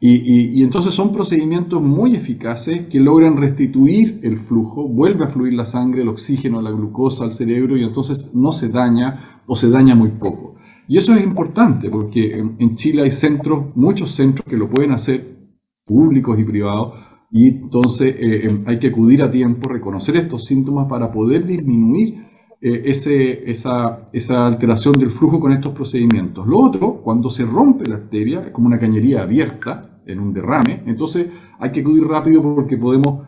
y, 0.00 0.58
y, 0.58 0.62
entonces 0.62 0.92
son 0.92 1.12
procedimientos 1.12 1.80
muy 1.80 2.16
eficaces 2.16 2.86
que 2.86 2.98
logran 2.98 3.36
restituir 3.36 4.18
el 4.24 4.38
flujo, 4.38 4.88
vuelve 4.88 5.24
a 5.24 5.28
fluir 5.28 5.52
la 5.52 5.64
sangre, 5.64 6.02
el 6.02 6.08
oxígeno, 6.08 6.60
la 6.60 6.72
glucosa 6.72 7.24
al 7.24 7.30
cerebro 7.30 7.76
y 7.76 7.84
entonces 7.84 8.34
no 8.34 8.50
se 8.50 8.68
daña 8.70 9.42
o 9.46 9.54
se 9.54 9.70
daña 9.70 9.94
muy 9.94 10.10
poco. 10.10 10.52
Y 10.88 10.98
eso 10.98 11.14
es 11.14 11.22
importante 11.24 11.88
porque 11.88 12.38
en, 12.38 12.74
Chile 12.74 13.02
hay 13.02 13.10
centros, 13.10 13.74
muchos 13.76 14.12
centros 14.12 14.44
que 14.46 14.56
lo 14.56 14.68
pueden 14.68 14.92
hacer, 14.92 15.38
públicos 15.84 16.38
y 16.38 16.44
privados, 16.44 16.94
y 17.32 17.48
entonces 17.48 18.14
eh, 18.18 18.46
em, 18.46 18.64
hay 18.66 18.78
que 18.78 18.88
acudir 18.88 19.22
a 19.22 19.30
tiempo, 19.30 19.68
reconocer 19.70 20.16
estos 20.16 20.44
síntomas 20.44 20.86
para 20.86 21.10
poder 21.10 21.46
disminuir 21.46 22.26
eh, 22.60 22.82
ese, 22.84 23.50
esa, 23.50 24.10
esa, 24.12 24.46
alteración 24.46 24.92
del 24.92 25.10
flujo 25.10 25.40
con 25.40 25.52
estos 25.52 25.72
procedimientos. 25.72 26.46
Lo 26.46 26.58
otro, 26.58 27.00
cuando 27.02 27.30
se 27.30 27.44
rompe 27.44 27.88
la 27.88 27.96
arteria, 27.96 28.42
es 28.42 28.50
como 28.52 28.66
una 28.66 28.78
cañería 28.78 29.22
abierta 29.22 30.02
en 30.06 30.20
un 30.20 30.34
derrame, 30.34 30.82
entonces 30.86 31.28
hay 31.58 31.72
que 31.72 31.80
acudir 31.80 32.04
rápido 32.04 32.42
porque 32.42 32.76
podemos 32.76 33.26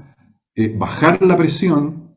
eh, 0.54 0.76
bajar 0.76 1.22
la 1.22 1.36
presión 1.36 2.14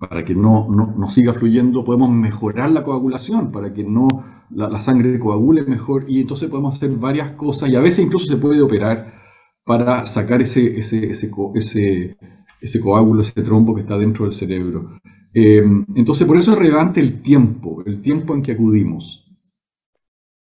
para 0.00 0.24
que 0.24 0.34
no, 0.34 0.68
no, 0.70 0.94
no, 0.96 1.06
siga 1.08 1.34
fluyendo, 1.34 1.84
podemos 1.84 2.10
mejorar 2.10 2.70
la 2.70 2.84
coagulación 2.84 3.52
para 3.52 3.74
que 3.74 3.84
no 3.84 4.08
la, 4.50 4.80
sangre 4.80 5.18
coagule 5.18 5.64
mejor 5.64 6.04
y 6.08 6.20
entonces 6.20 6.48
podemos 6.48 6.76
hacer 6.76 6.90
varias 6.90 7.32
cosas 7.32 7.68
y 7.68 7.76
a 7.76 7.80
veces 7.80 8.06
incluso 8.06 8.26
se 8.26 8.36
puede 8.36 8.62
operar 8.62 9.17
para 9.68 10.06
sacar 10.06 10.40
ese, 10.40 10.78
ese, 10.78 11.10
ese, 11.10 12.16
ese, 12.62 12.80
coágulo, 12.80 13.20
ese 13.20 13.42
trombo 13.42 13.74
que 13.74 13.82
está 13.82 13.98
dentro 13.98 14.24
del 14.24 14.32
cerebro. 14.32 14.98
Eh, 15.34 15.62
entonces 15.94 16.26
por 16.26 16.38
eso 16.38 16.52
es 16.52 16.58
relevante 16.58 17.00
el 17.00 17.20
tiempo, 17.20 17.82
el 17.84 18.00
tiempo 18.00 18.34
en 18.34 18.40
que 18.40 18.52
acudimos. 18.52 19.26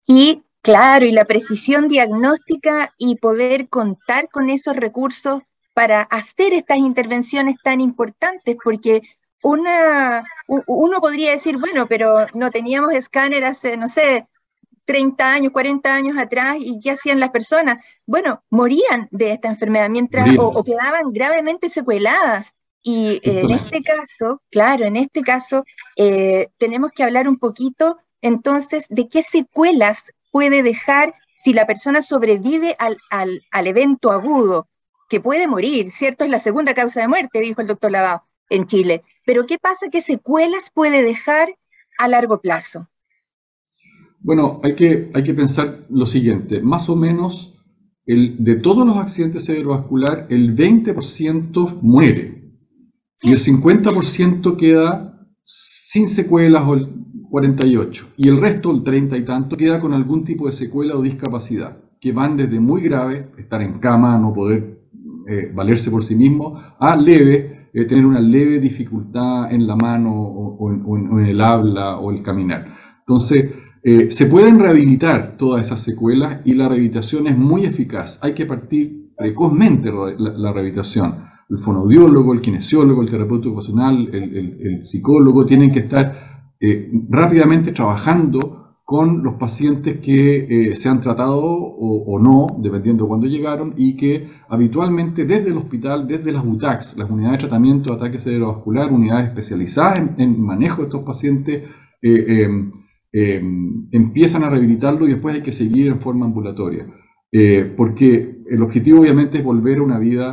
Y 0.06 0.44
claro, 0.62 1.06
y 1.06 1.13
la 1.13 1.24
precisión 1.24 1.88
diagnóstica 1.88 2.94
y 2.98 3.16
poder 3.16 3.70
contar 3.70 4.28
con 4.30 4.50
esos 4.50 4.76
recursos 4.76 5.44
para 5.74 6.02
hacer 6.02 6.52
estas 6.52 6.80
intervenciones 6.80 7.56
tan 7.63 7.80
importantes, 7.80 8.58
porque 8.62 9.02
una, 9.42 10.26
uno 10.68 11.00
podría 11.00 11.32
decir, 11.32 11.58
bueno, 11.58 11.88
pero 11.88 12.28
no 12.34 12.52
teníamos 12.52 12.94
escáner 12.94 13.46
hace, 13.46 13.78
no 13.78 13.88
sé, 13.88 14.28
30 14.86 15.34
años, 15.34 15.52
40 15.52 15.93
años 15.93 16.17
atrás, 16.17 16.58
¿y 16.60 16.80
qué 16.80 16.91
hacían 16.91 17.19
las 17.19 17.32
personas? 17.32 17.84
Bueno, 18.06 18.43
morían 18.50 19.08
de 19.12 19.32
esta 19.32 19.50
enfermedad 19.50 19.89
mientras 19.89 20.30
o, 20.38 20.63
quedaban 20.63 21.12
gravemente 21.12 21.69
secueladas. 21.69 22.54
Y 22.84 23.19
eh, 23.24 23.41
en 23.41 23.50
este 23.50 23.82
caso, 23.82 24.41
claro, 24.52 24.86
en 24.86 24.95
este 24.95 25.24
caso, 25.24 25.65
eh, 25.98 26.50
tenemos 26.58 26.91
que 26.91 27.04
hablar 27.04 27.28
un 27.28 27.38
poquito 27.38 27.98
entonces 28.21 28.86
de 28.89 29.10
qué 29.10 29.24
secuelas 29.24 30.12
puede 30.32 30.62
dejar 30.62 31.15
si 31.36 31.54
la 31.54 31.65
persona 31.65 32.02
sobrevive 32.02 32.76
al, 32.78 32.98
al, 33.10 33.41
al 33.52 33.67
evento 33.67 34.12
agudo, 34.12 34.67
que 35.10 35.19
puede 35.19 35.48
morir, 35.48 35.91
¿cierto? 35.91 36.24
Es 36.26 36.30
la 36.30 36.39
segunda 36.39 36.74
causa 36.74 37.02
de 37.02 37.08
muerte, 37.08 37.39
dijo 37.39 37.62
el 37.62 37.67
doctor 37.67 37.91
Lavao 37.91 38.24
en 38.50 38.65
Chile. 38.65 39.04
Pero 39.26 39.45
¿qué 39.45 39.58
pasa? 39.58 39.89
¿Qué 39.91 40.02
secuelas 40.02 40.69
puede 40.71 41.02
dejar 41.02 41.56
a 41.98 42.08
largo 42.08 42.41
plazo? 42.41 42.88
Bueno, 44.26 44.60
hay 44.64 44.74
que, 44.74 45.12
hay 45.14 45.24
que 45.24 45.36
pensar 45.36 45.86
lo 45.88 46.08
siguiente, 46.08 46.60
más 46.60 46.90
o 46.90 46.96
menos 46.96 47.54
de 48.08 48.56
todos 48.56 48.84
los 48.84 48.98
accidentes 48.98 49.46
cerebrovasculares, 49.46 50.26
el 50.30 50.56
20% 50.56 51.80
muere. 51.84 52.52
Y 53.22 53.34
el 53.34 53.38
50% 53.38 54.58
queda 54.58 55.30
sin 55.44 56.08
secuelas 56.08 56.64
o 56.66 56.74
el 56.74 56.90
48%, 57.30 58.14
y 58.18 58.28
el 58.28 58.42
resto, 58.42 58.72
el 58.72 58.84
30 58.84 59.16
y 59.16 59.26
tanto, 59.26 59.58
queda 59.58 59.80
con 59.80 59.94
algún 59.94 60.24
tipo 60.24 60.48
de 60.48 60.54
secuela 60.54 60.96
o 60.96 61.04
discapacidad, 61.04 61.78
que 62.02 62.12
van 62.12 62.36
desde 62.36 62.60
muy 62.60 62.82
grave, 62.82 63.30
estar 63.38 63.62
en 63.62 63.78
cama, 63.78 64.18
no 64.18 64.34
poder 64.34 64.80
eh, 65.28 65.52
valerse 65.54 65.92
por 65.92 66.04
sí 66.04 66.16
mismo, 66.16 66.60
a 66.80 66.96
leve, 66.96 67.70
eh, 67.72 67.86
tener 67.86 68.08
una 68.08 68.22
leve 68.22 68.60
dificultad 68.60 69.52
en 69.52 69.68
la 69.68 69.76
mano 69.76 70.12
o, 70.16 70.72
en, 70.72 71.28
el 71.28 71.40
habla 71.42 72.00
o 72.00 72.12
el 72.12 72.24
caminar. 72.24 72.74
Entonces, 73.02 73.52
eh, 73.88 74.10
se 74.10 74.26
pueden 74.26 74.58
rehabilitar 74.60 75.38
todas 75.38 75.67
esas 75.67 75.84
secuelas 75.84 76.41
y 76.43 76.56
la 76.56 76.67
rehabilitación 76.67 77.28
es 77.28 77.38
muy 77.38 77.65
eficaz. 77.65 78.17
Hay 78.24 78.34
que 78.34 78.48
partir 78.48 79.12
precozmente 79.15 79.91
la, 80.17 80.52
rehabilitación. 80.52 81.24
El 81.48 81.60
fonoaudiólogo, 81.60 82.34
el 82.34 82.41
kinesiólogo, 82.41 83.04
el 83.04 83.12
terapeuta 83.12 83.48
ocupacional, 83.48 84.10
el, 84.12 84.84
psicólogo 84.84 85.45
tienen 85.45 85.71
que 85.71 85.82
estar 85.82 86.56
eh, 86.60 86.91
rápidamente 87.10 87.74
trabajando 87.74 88.80
con 88.84 89.21
los 89.21 89.36
pacientes 89.36 90.00
que 90.00 90.69
eh, 90.69 90.76
se 90.76 90.89
han 90.89 91.00
tratado 91.00 91.43
o, 91.45 92.19
no, 92.19 92.48
dependiendo 92.58 93.04
de 93.04 93.08
cuándo 93.08 93.28
llegaron, 93.28 93.76
y 93.78 93.95
que 93.98 94.28
habitualmente 94.50 95.26
desde 95.26 95.52
el 95.52 95.58
hospital, 95.58 96.08
desde 96.08 96.32
las 96.32 96.43
UTACs, 96.43 96.98
las 96.98 97.08
unidades 97.08 97.38
de 97.38 97.48
tratamiento 97.48 97.93
de 97.93 98.00
ataque 98.00 98.17
cerebrovascular, 98.17 98.91
unidades 98.91 99.28
especializadas 99.28 100.00
en, 100.17 100.41
manejo 100.41 100.78
de 100.78 100.88
estos 100.88 101.04
pacientes, 101.04 101.69
em, 103.17 103.28
em, 103.36 103.88
empiezan 103.91 104.43
a 104.43 104.49
rehabilitarlo 104.49 105.08
y 105.08 105.13
después 105.13 105.36
hay 105.36 105.41
que 105.41 105.54
seguir 105.54 105.88
en 105.88 106.01
forma 106.01 106.25
ambulatoria. 106.25 106.86
Eh, 107.32 107.73
porque 107.78 108.43
el 108.49 108.62
objetivo 108.62 109.01
obviamente 109.01 109.38
es 109.38 109.43
volver 109.43 109.78
a 109.80 109.84
una 109.84 109.99
vida 109.99 110.28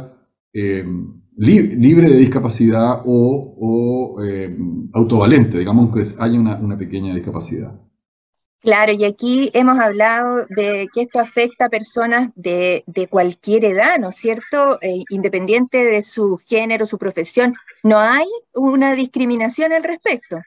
em, 0.52 1.22
libre 1.36 2.10
de 2.10 2.18
discapacidad 2.18 3.02
o, 3.06 4.18
autovalente, 4.92 5.58
digamos 5.58 5.94
que 5.94 6.02
haya 6.22 6.38
una 6.38 6.76
pequeña 6.76 7.14
discapacidad. 7.14 7.72
Claro, 8.62 8.92
y 8.92 9.04
aquí 9.04 9.50
hemos 9.54 9.80
hablado 9.80 10.46
de 10.48 10.88
que 10.94 11.02
esto 11.02 11.18
afecta 11.18 11.64
a 11.64 11.68
personas 11.68 12.30
de, 12.36 12.84
cualquier 13.10 13.64
edad, 13.64 13.98
¿no 13.98 14.10
es 14.10 14.16
cierto? 14.16 14.78
Eh, 14.80 15.02
independiente 15.10 15.84
de 15.84 16.00
su 16.00 16.40
género, 16.46 16.86
su 16.86 16.96
profesión. 16.96 17.54
¿No 17.82 17.98
hay 17.98 18.28
una 18.54 18.94
discriminación 18.94 19.72
al 19.72 19.82
respecto? 19.82 20.40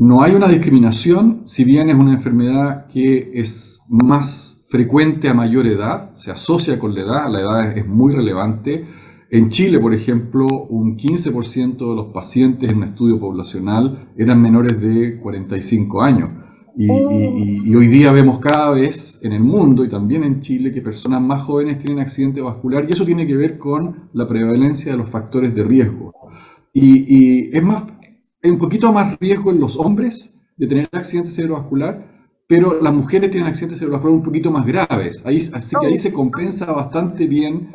No 0.00 0.22
hay 0.22 0.32
una 0.32 0.46
discriminación, 0.46 1.42
si 1.44 1.64
bien 1.64 1.90
es 1.90 1.96
una 1.96 2.14
enfermedad 2.14 2.86
que 2.86 3.32
es 3.34 3.80
más 3.88 4.64
frecuente 4.70 5.28
a 5.28 5.34
mayor 5.34 5.66
edad, 5.66 6.14
se 6.16 6.30
asocia 6.30 6.78
con 6.78 6.94
la 6.94 7.00
edad, 7.00 7.28
la 7.28 7.40
edad 7.40 7.76
es 7.76 7.84
muy 7.84 8.14
relevante. 8.14 8.86
En 9.28 9.48
Chile, 9.48 9.80
por 9.80 9.92
ejemplo, 9.92 10.46
un 10.46 10.96
15% 10.96 11.78
de 11.78 11.96
los 11.96 12.12
pacientes 12.12 12.70
en 12.70 12.76
un 12.76 12.84
estudio 12.84 13.18
poblacional 13.18 14.10
eran 14.16 14.40
menores 14.40 14.80
de 14.80 15.18
45 15.18 16.00
años. 16.00 16.30
Y, 16.76 17.74
hoy 17.74 17.88
día 17.88 18.12
vemos 18.12 18.38
cada 18.38 18.70
vez 18.70 19.18
en 19.24 19.32
el 19.32 19.42
mundo 19.42 19.84
y 19.84 19.88
también 19.88 20.22
en 20.22 20.42
Chile 20.42 20.72
que 20.72 20.80
personas 20.80 21.20
más 21.20 21.42
jóvenes 21.42 21.80
tienen 21.80 21.98
accidente 21.98 22.40
vascular 22.40 22.86
y 22.88 22.92
eso 22.92 23.04
tiene 23.04 23.26
que 23.26 23.34
ver 23.34 23.58
con 23.58 24.10
la 24.12 24.28
prevalencia 24.28 24.92
de 24.92 24.98
los 24.98 25.10
factores 25.10 25.52
de 25.56 25.64
riesgo. 25.64 26.12
Y, 26.72 27.56
es 27.56 27.62
más, 27.64 27.82
hay 28.42 28.50
un 28.50 28.58
poquito 28.58 28.92
más 28.92 29.18
riesgo 29.18 29.50
en 29.50 29.60
los 29.60 29.76
hombres 29.76 30.38
de 30.56 30.66
tener 30.66 30.88
accidente 30.92 31.30
cerebrovascular, 31.30 32.04
pero 32.46 32.80
las 32.80 32.92
mujeres 32.92 33.30
tienen 33.30 33.48
accidentes 33.48 33.78
cerebrovasculares 33.78 34.18
un 34.20 34.24
poquito 34.24 34.50
más 34.50 34.66
graves. 34.66 35.22
Ahí, 35.24 35.48
así 35.52 35.76
que 35.80 35.86
ahí 35.86 35.98
se 35.98 36.12
compensa 36.12 36.66
bastante 36.72 37.26
bien 37.26 37.72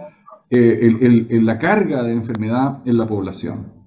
eh, 0.49 1.39
la 1.41 1.58
carga 1.58 2.04
de 2.04 2.13
enfermedad 2.13 2.82
en 2.86 2.97
la 2.97 3.08
población 3.08 3.84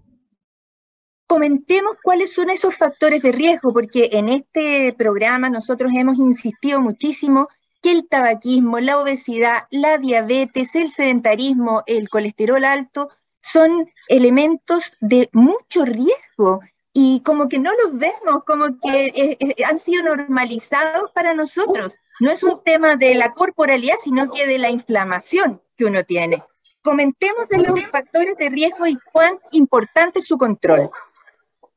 comentemos 1.26 1.96
cuáles 2.02 2.32
son 2.32 2.50
esos 2.50 2.76
factores 2.76 3.22
de 3.22 3.32
riesgo, 3.32 3.72
porque 3.72 4.10
en 4.12 4.28
este 4.28 4.94
programa 4.96 5.50
nosotros 5.50 5.92
hemos 5.94 6.18
insistido 6.18 6.80
muchísimo 6.80 7.48
que 7.82 7.92
el 7.92 8.08
tabaquismo, 8.08 8.78
la 8.80 8.98
obesidad, 8.98 9.64
la 9.70 9.98
diabetes, 9.98 10.74
el 10.74 10.90
sedentarismo, 10.90 11.82
el 11.86 12.08
colesterol 12.08 12.64
alto 12.64 13.10
son 13.52 13.88
elementos 14.08 14.94
de 15.00 15.28
mucho 15.32 15.84
riesgo 15.84 16.60
y 16.92 17.20
como 17.20 17.48
que 17.48 17.58
no 17.58 17.70
los 17.84 17.98
vemos, 17.98 18.42
como 18.46 18.78
que 18.80 19.06
eh, 19.06 19.36
eh, 19.38 19.64
han 19.64 19.78
sido 19.78 20.04
normalizados 20.04 21.10
para 21.12 21.34
nosotros. 21.34 21.98
No 22.20 22.30
es 22.30 22.42
un 22.42 22.60
tema 22.64 22.96
de 22.96 23.14
la 23.14 23.34
corporalidad, 23.34 23.96
sino 24.02 24.30
que 24.30 24.46
de 24.46 24.58
la 24.58 24.70
inflamación 24.70 25.60
que 25.76 25.84
uno 25.84 26.02
tiene. 26.04 26.42
Comentemos 26.82 27.48
de 27.50 27.58
los 27.58 27.82
factores 27.84 28.36
de 28.38 28.48
riesgo 28.48 28.86
y 28.86 28.96
cuán 29.12 29.38
importante 29.52 30.20
es 30.20 30.26
su 30.26 30.38
control. 30.38 30.88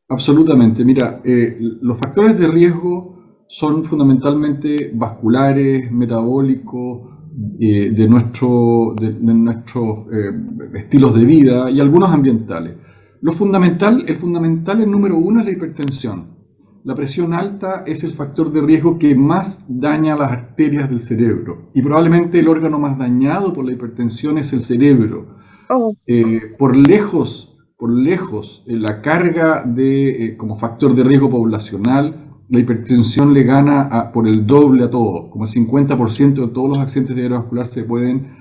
Absolutamente. 0.07 0.83
Mira, 0.85 1.21
eh, 1.23 1.57
los 1.59 1.97
factores 1.97 2.39
de 2.39 2.47
riesgo 2.47 3.19
son 3.47 3.83
fundamentalmente 3.83 4.91
vasculares, 4.93 5.91
metabólicos, 5.91 7.18
eh, 7.59 7.91
de, 7.95 8.07
nuestro, 8.07 8.95
de, 8.99 9.13
nuestros 9.13 10.07
eh, 10.11 10.31
estilos 10.73 11.15
de 11.15 11.23
vida 11.23 11.71
y 11.71 11.79
algunos 11.79 12.09
ambientales. 12.09 12.75
Lo 13.21 13.31
fundamental, 13.31 14.03
el 14.07 14.17
fundamental, 14.17 14.81
el 14.81 14.91
número 14.91 15.17
uno 15.17 15.39
es 15.39 15.45
la 15.45 15.51
hipertensión. 15.51 16.37
la 16.83 16.95
presión 16.95 17.33
alta 17.33 17.83
es 17.85 18.03
el 18.03 18.13
factor 18.13 18.51
de 18.51 18.61
riesgo 18.61 18.97
que 18.97 19.13
más 19.13 19.63
daña 19.67 20.15
las 20.15 20.31
arterias 20.31 20.89
del 20.89 20.99
cerebro. 20.99 21.69
Y 21.73 21.81
probablemente 21.81 22.39
el 22.39 22.47
órgano 22.47 22.79
más 22.79 22.97
dañado 22.97 23.53
por 23.53 23.65
la 23.65 23.73
hipertensión 23.73 24.37
es 24.37 24.51
el 24.53 24.61
cerebro. 24.61 25.37
Oh, 25.69 25.93
Eh, 26.07 26.41
por 26.57 26.75
lejos, 26.75 27.57
por 27.77 27.91
lejos, 27.91 28.63
la 28.65 29.01
carga 29.01 29.63
de, 29.65 30.35
como 30.37 30.57
factor 30.57 30.95
de 30.95 31.03
riesgo 31.03 31.29
poblacional, 31.29 32.28
la 32.49 32.59
hipertensión 32.59 33.33
le 33.33 33.43
gana 33.43 33.81
a- 33.83 34.11
por 34.11 34.27
el 34.27 34.45
doble 34.45 34.85
a 34.85 34.89
todo. 34.89 35.29
Como 35.29 35.45
el 35.45 35.49
50% 35.51 36.47
de 36.47 36.53
todos 36.53 36.69
los 36.69 36.79
accidentes 36.79 37.15
cerebrovascular 37.15 37.67
se 37.67 37.83
pueden, 37.83 38.37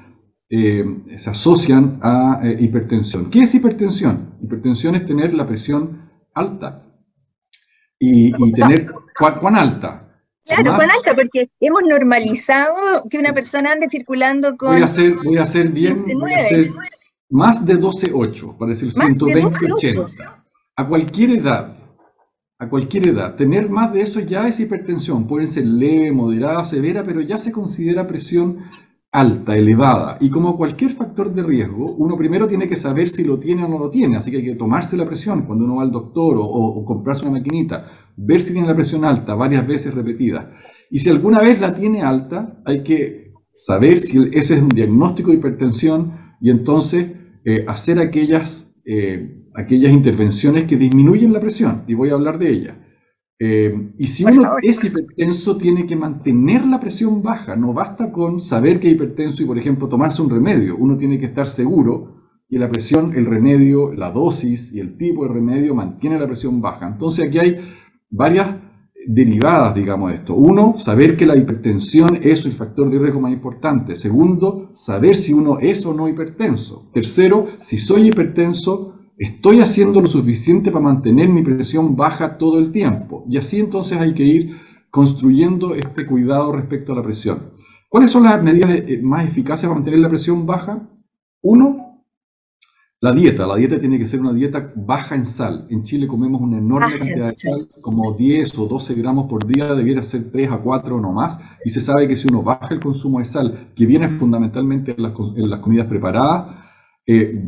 eh, 0.51 0.85
se 1.17 1.31
asocian 1.31 1.99
a 2.03 2.41
eh, 2.43 2.57
hipertensión. 2.61 3.29
¿Qué 3.31 3.43
es 3.43 3.55
hipertensión? 3.55 4.35
Hipertensión 4.43 4.95
es 4.95 5.07
tener 5.07 5.35
la 5.35 5.47
presión 5.47 6.11
alta. 6.35 6.85
Y, 7.99 8.29
y 8.29 8.53
tener, 8.53 8.87
¿cuán, 9.19 9.41
cuán 9.41 9.57
alta? 9.57 10.05
claro, 10.47 10.71
Más- 10.73 10.81
con 10.81 10.91
alta, 10.91 11.15
porque 11.15 11.51
hemos 11.61 11.83
normalizado 11.83 12.75
que 13.11 13.19
una 13.19 13.33
persona 13.35 13.73
ande 13.73 13.89
circulando 13.89 14.57
con 14.57 14.73
Voy 14.73 14.81
a 14.83 14.85
hacer, 14.87 15.15
voy 15.23 15.37
a 15.37 15.43
hacer 15.43 15.69
bien, 15.71 16.05
voy 16.19 16.33
a 16.33 16.37
19. 16.39 16.41
hacer 16.41 16.71
más 17.31 17.67
de 17.67 17.75
12.8, 17.79 18.57
para 18.57 18.71
decir 18.71 18.89
Más 18.97 19.09
de 19.09 19.15
120, 19.15 19.59
12.8. 19.67 19.99
80. 20.05 20.45
A 20.77 20.87
cualquier 20.89 21.31
edad, 21.31 21.77
a 22.61 22.69
cualquier 22.69 23.09
edad, 23.09 23.37
tener 23.37 23.71
más 23.71 23.93
de 23.93 24.01
eso 24.01 24.19
ya 24.21 24.49
es 24.49 24.59
hipertensión. 24.59 25.29
Puede 25.29 25.47
ser 25.47 25.67
leve, 25.67 26.11
moderada, 26.11 26.65
severa, 26.65 27.05
pero 27.05 27.21
ya 27.21 27.39
se 27.39 27.53
considera 27.53 28.09
presión 28.09 28.59
alta, 29.13 29.57
elevada. 29.57 30.19
Y 30.21 30.29
como 30.29 30.57
cualquier 30.57 30.91
factor 30.91 31.33
de 31.33 31.43
riesgo, 31.45 31.93
uno 31.93 32.17
primero 32.17 32.49
tiene 32.49 32.69
que 32.69 32.75
saber 32.75 33.09
si 33.09 33.25
lo 33.25 33.39
tiene 33.39 33.65
o 33.65 33.69
no 33.69 33.79
lo 33.79 33.91
tiene. 33.91 34.17
Así 34.17 34.31
que 34.31 34.39
hay 34.39 34.45
que 34.45 34.55
tomarse 34.57 34.97
la 34.97 35.07
presión 35.07 35.47
cuando 35.47 35.65
uno 35.65 35.77
va 35.77 35.83
al 35.83 35.93
doctor 35.93 36.37
o, 36.39 36.85
comprarse 36.85 37.23
una 37.23 37.39
maquinita, 37.39 37.91
ver 38.17 38.41
si 38.41 38.53
tiene 38.53 38.69
la 38.69 38.75
presión 38.75 39.05
alta 39.05 39.35
varias 39.35 39.67
veces 39.67 39.95
repetidas. 39.95 40.47
Y 40.91 40.99
si 40.99 41.11
alguna 41.11 41.41
vez 41.41 41.61
la 41.61 41.75
tiene 41.75 42.03
alta, 42.03 42.61
hay 42.65 42.83
que 42.83 43.35
saber 43.53 43.99
si 43.99 44.19
ese 44.33 44.55
es 44.55 44.63
un 44.63 44.69
diagnóstico 44.69 45.31
de 45.31 45.37
hipertensión 45.37 46.35
y 46.41 46.51
entonces 46.51 47.13
eh, 47.45 47.65
hacer 47.69 47.99
aquellas, 47.99 48.75
eh, 48.85 49.38
aquellas 49.59 49.93
intervenciones 49.93 50.65
que 50.65 50.77
disminuyen 50.77 51.33
la 51.33 51.41
presión. 51.41 51.83
Y 51.89 51.95
voy 51.95 52.11
a 52.11 52.15
hablar 52.15 52.39
de 52.39 52.51
ellas. 52.51 52.77
Eh, 53.41 53.93
y 53.99 54.07
si 54.07 54.25
uno 54.25 54.53
es 54.63 54.83
hipertenso, 54.85 55.57
tiene 55.57 55.85
que 55.85 55.97
mantener 55.97 56.65
la 56.65 56.79
presión 56.79 57.23
baja. 57.23 57.57
No 57.57 57.73
basta 57.73 58.13
con 58.13 58.41
saber 58.41 58.79
que 58.79 58.89
es 58.89 58.95
hipertenso 58.95 59.43
y, 59.43 59.47
por 59.47 59.59
ejemplo, 59.59 59.89
tomarse 59.89 60.23
un 60.23 60.31
remedio. 60.31 60.77
Uno 60.77 60.97
tiene 60.97 61.19
que 61.19 61.27
estar 61.27 61.47
seguro 61.47 62.17
que 62.49 62.59
la 62.59 62.71
presión, 62.71 63.15
el 63.17 63.27
remedio, 63.27 63.93
la 63.93 64.11
dosis 64.11 64.73
y 64.73 64.81
el 64.81 64.97
tipo 64.97 65.27
de 65.27 65.35
remedio 65.35 65.75
mantiene 65.75 66.19
la 66.19 66.27
presión 66.27 66.61
baja. 66.61 66.87
Entonces 66.87 67.27
aquí 67.27 67.39
hay 67.39 67.57
varias 68.11 68.57
derivadas, 69.09 69.75
digamos, 69.75 70.11
de 70.11 70.17
esto. 70.19 70.35
Uno, 70.35 70.75
saber 70.79 71.17
que 71.17 71.27
la 71.27 71.37
hipertensión 71.37 72.19
es 72.23 72.45
el 72.45 72.53
factor 72.53 72.91
de 72.91 72.99
riesgo 72.99 73.21
más 73.21 73.33
importante. 73.33 73.97
Segundo, 73.97 74.71
saber 74.73 75.17
si 75.17 75.33
uno 75.33 75.59
es 75.59 75.85
o 75.85 75.95
no 75.95 76.09
hipertenso. 76.09 76.91
Tercero, 76.95 77.47
si 77.59 77.79
soy 77.79 78.09
hipertenso, 78.09 78.88
estoy 79.19 79.61
haciendo 79.61 80.01
lo 80.01 80.09
suficiente 80.09 80.71
para 80.71 80.85
mantener 80.85 81.29
mi 81.29 81.43
presión 81.43 81.97
baja 81.97 82.39
todo 82.39 82.59
el 82.59 82.73
tiempo. 82.73 83.25
Y 83.29 83.37
así 83.39 83.61
entonces 83.61 83.99
hay 83.99 84.15
que 84.15 84.25
ir 84.25 84.57
construyendo 84.91 85.75
este 85.75 86.07
cuidado 86.07 86.53
respecto 86.53 86.93
a 86.93 86.97
la 86.97 87.03
presión. 87.03 87.53
¿Cuáles 87.89 88.11
son 88.11 88.25
las 88.25 88.43
medidas 88.43 88.71
eh, 88.71 89.01
más 89.03 89.27
eficaces 89.29 89.67
para 89.67 89.77
mantener 89.77 90.01
la 90.01 90.09
presión 90.09 90.47
baja? 90.47 90.89
Uno, 91.43 92.05
la 93.01 93.13
dieta. 93.13 93.47
La 93.47 93.57
dieta 93.57 93.79
tiene 93.79 93.99
que 93.99 94.07
ser 94.07 94.21
una 94.21 94.33
dieta 94.33 94.73
baja 94.75 95.15
en 95.15 95.25
sal. 95.25 95.67
En 95.71 95.85
Chile 95.85 96.09
comemos 96.09 96.41
una 96.41 96.59
enorme 96.59 96.81
Baja 96.81 96.99
cantidad 96.99 97.31
de 97.33 97.39
sal. 97.39 97.69
como 97.81 98.13
10 98.15 98.59
o 98.59 98.67
12 98.67 98.95
gramos 98.95 99.29
por 99.29 99.47
día, 99.47 99.75
debiera 99.75 100.03
ser 100.03 100.31
3 100.33 100.51
a 100.51 100.59
4 100.59 100.97
o 100.97 101.01
no 101.01 101.13
más. 101.13 101.41
Y 101.65 101.71
se 101.71 101.81
sabe 101.81 102.09
que 102.09 102.17
si 102.17 102.27
uno 102.29 102.43
baja 102.43 102.75
el 102.75 102.81
consumo 102.81 103.19
de 103.21 103.25
sal, 103.25 103.69
que 103.77 103.87
viene 103.87 104.09
fundamentalmente 104.09 104.95
en 104.97 105.03
las, 105.03 105.13
co- 105.13 105.35
en 105.37 105.49
las 105.49 105.61
comidas 105.61 105.87
preparadas, 105.87 106.57
eh, 107.07 107.41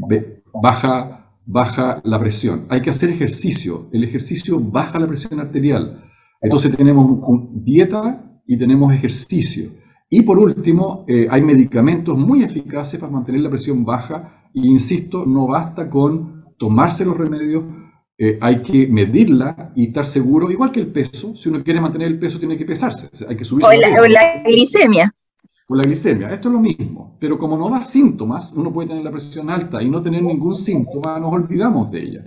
baja, 0.63 1.20
baja 1.51 2.01
la 2.05 2.19
presión. 2.19 2.67
Hay 2.69 2.81
que 2.81 2.91
hacer 2.91 3.11
ejercicio. 3.11 3.89
El 3.93 4.05
ejercicio 4.05 4.61
baja 4.61 4.99
la 4.99 5.09
presión 5.09 5.41
arterial. 5.41 6.05
Entonces 6.41 6.77
tenemos 6.77 7.21
dieta 7.53 8.41
y 8.47 8.57
tenemos 8.57 8.95
ejercicio. 8.95 9.71
Y 10.09 10.23
por 10.23 10.39
último, 10.39 11.05
eh, 11.09 11.27
hay 11.31 11.43
medicamentos 11.43 12.17
muy 12.17 12.43
eficaces 12.43 12.99
para 12.99 13.13
mantener 13.13 13.43
la 13.43 13.51
presión 13.51 13.85
baja. 13.85 14.49
E 14.55 14.61
insisto, 14.67 15.25
no 15.27 15.47
basta 15.47 15.89
con 15.89 16.45
tomarse 16.59 17.05
los 17.05 17.17
remedios, 17.17 17.65
eh, 18.19 18.39
hay 18.41 18.61
que 18.61 18.87
medirla 18.87 19.73
y 19.75 19.87
estar 19.87 20.05
seguro, 20.05 20.51
igual 20.51 20.71
que 20.71 20.81
el 20.81 20.89
peso. 20.89 21.35
Si 21.35 21.49
uno 21.49 21.65
quiere 21.65 21.81
mantener 21.81 22.09
el 22.09 22.19
peso, 22.19 22.39
tiene 22.39 22.59
que 22.59 22.67
pesarse. 22.67 23.09
O 23.13 23.17
sea, 23.17 23.29
hay 23.31 23.37
que 23.37 23.45
subir 23.45 23.65
o 23.65 23.73
la, 23.73 24.03
o 24.03 24.07
la 24.07 24.43
glicemia. 24.45 25.15
O 25.71 25.77
la 25.77 25.85
glicemia. 25.85 26.35
Esto 26.35 26.49
es 26.49 26.53
lo 26.53 26.61
mismo, 26.61 27.17
pero 27.21 27.39
como 27.39 27.57
no 27.57 27.71
da 27.71 27.85
síntomas, 27.85 28.53
uno 28.55 28.73
puede 28.73 28.89
tener 28.89 29.05
la 29.05 29.13
presión 29.13 29.49
alta 29.51 29.81
y 29.81 29.89
no 29.89 30.03
tener 30.03 30.21
ningún 30.21 30.57
síntoma, 30.57 31.21
nos 31.21 31.33
olvidamos 31.33 31.93
de 31.93 32.03
ella. 32.03 32.25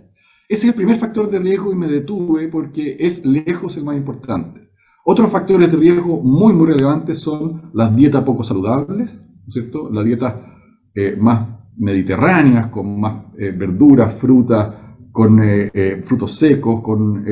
Ese 0.47 0.67
es 0.67 0.69
el 0.69 0.75
primer 0.75 0.95
factor 0.95 1.29
de 1.29 1.39
riesgo 1.39 1.73
y 1.73 1.75
me 1.75 1.87
detuve 1.87 2.47
porque 2.47 2.95
es 2.97 3.25
lejos 3.25 3.75
el 3.75 3.83
más 3.83 3.97
importante. 3.97 4.69
Otros 5.03 5.29
factores 5.29 5.69
de 5.69 5.77
riesgo 5.77 6.21
muy, 6.21 6.53
muy 6.53 6.67
relevantes 6.67 7.19
son 7.19 7.69
las 7.73 7.93
dietas 7.93 8.23
poco 8.23 8.45
saludables, 8.45 9.19
¿no 9.19 9.47
es 9.47 9.53
cierto? 9.53 9.89
Las 9.91 10.05
dietas 10.05 10.35
eh, 10.95 11.17
más 11.19 11.49
mediterráneas, 11.75 12.67
con 12.67 12.97
más 12.97 13.25
eh, 13.37 13.51
verduras, 13.51 14.13
frutas, 14.13 14.73
con 15.11 15.41
eh, 15.43 15.99
frutos 16.01 16.37
secos, 16.37 16.81
con 16.81 17.25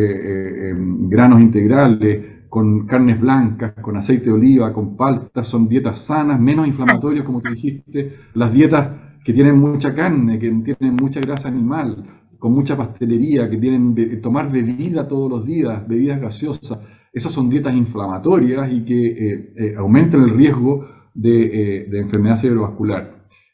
granos 1.10 1.40
integrales, 1.40 2.31
con 2.52 2.86
carnes 2.86 3.18
blancas, 3.20 3.74
con 3.82 3.96
aceite 3.96 4.26
de 4.26 4.34
oliva, 4.34 4.74
con 4.74 4.98
palta, 4.98 5.42
son 5.42 5.70
dietas 5.70 5.98
sanas, 6.10 6.38
menos 6.40 6.68
inflamatorias, 6.68 7.26
como 7.26 7.42
tú 7.42 7.50
dijiste. 7.50 8.00
Las 8.34 8.52
dietas 8.54 8.90
que 9.26 9.32
tienen 9.34 9.58
mucha 9.58 9.96
carne, 9.96 10.38
que 10.38 10.50
tienen 10.52 10.96
mucha 11.04 11.22
grasa 11.22 11.48
animal, 11.48 11.90
con 12.38 12.52
mucha 12.52 12.76
pastelería, 12.76 13.50
que 13.50 13.58
tienen 13.58 13.96
be- 13.96 14.18
tomar 14.18 14.52
bebida 14.52 15.08
todos 15.08 15.30
los 15.32 15.46
días, 15.46 15.88
bebidas 15.88 16.20
gaseosas, 16.20 16.80
esas 17.14 17.32
son 17.32 17.50
dietas 17.50 17.74
inflamatorias 17.74 18.72
y 18.72 18.84
que 18.84 19.00
eh, 19.08 19.54
eh, 19.58 19.76
aumentan 19.78 20.24
el 20.24 20.32
riesgo 20.32 20.86
de, 21.14 21.36
eh, 21.44 21.86
de 21.90 22.00
enfermedad 22.02 22.36
cerebrovascular. 22.36 23.02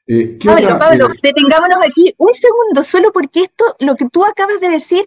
Eh, 0.07 0.37
¿qué 0.39 0.47
Pablo, 0.47 0.65
otra, 0.65 0.79
Pablo, 0.79 1.05
eh, 1.13 1.19
detengámonos 1.21 1.79
aquí 1.87 2.05
un 2.17 2.33
segundo, 2.33 2.83
solo 2.83 3.11
porque 3.13 3.41
esto, 3.41 3.65
lo 3.81 3.95
que 3.95 4.09
tú 4.09 4.25
acabas 4.25 4.59
de 4.61 4.69
decir, 4.69 5.05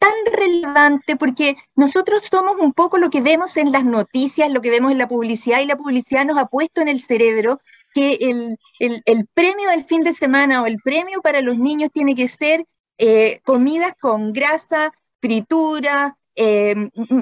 tan 0.00 0.12
relevante 0.32 1.14
porque 1.16 1.56
nosotros 1.76 2.26
somos 2.28 2.56
un 2.58 2.72
poco 2.72 2.98
lo 2.98 3.10
que 3.10 3.20
vemos 3.20 3.56
en 3.56 3.70
las 3.70 3.84
noticias, 3.84 4.50
lo 4.50 4.62
que 4.62 4.70
vemos 4.70 4.90
en 4.92 4.98
la 4.98 5.08
publicidad, 5.08 5.60
y 5.60 5.66
la 5.66 5.76
publicidad 5.76 6.24
nos 6.24 6.38
ha 6.38 6.46
puesto 6.46 6.80
en 6.80 6.88
el 6.88 7.00
cerebro 7.02 7.60
que 7.94 8.14
el, 8.14 8.56
el- 8.78 9.28
premio 9.34 9.68
del 9.70 9.84
fin 9.84 10.02
de 10.02 10.12
semana 10.12 10.62
o 10.62 10.66
el 10.66 10.78
premio 10.82 11.20
para 11.22 11.42
los 11.42 11.58
niños 11.58 11.90
tiene 11.92 12.14
que 12.14 12.28
ser 12.28 12.64
eh, 12.98 13.40
comidas 13.44 13.94
con 14.00 14.32
grasa, 14.32 14.92
fritura, 15.20 16.16
eh, 16.36 16.74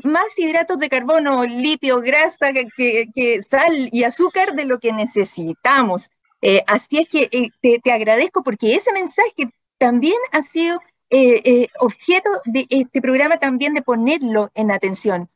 más 0.04 0.38
hidratos 0.38 0.78
de 0.78 0.88
carbono, 0.88 1.44
litio, 1.44 2.00
grasa, 2.00 2.52
que, 2.52 3.42
sal 3.42 3.88
y 3.92 4.04
azúcar 4.04 4.54
de 4.54 4.66
lo 4.66 4.78
que 4.78 4.92
necesitamos. 4.92 6.10
Eh, 6.42 6.62
así 6.66 6.98
es 6.98 7.08
que 7.08 7.50
te, 7.60 7.80
te 7.82 7.92
agradezco 7.92 8.42
porque 8.44 8.74
ese 8.76 8.92
mensaje 8.92 9.50
también 9.78 10.18
ha 10.32 10.42
sido 10.42 10.80
eh, 11.10 11.40
eh, 11.44 11.68
objeto 11.80 12.28
de 12.44 12.66
este 12.68 13.00
programa 13.00 13.38
también 13.38 13.74
de 13.74 13.82
ponerlo 13.82 14.50
en 14.54 14.70
atención. 14.70 15.28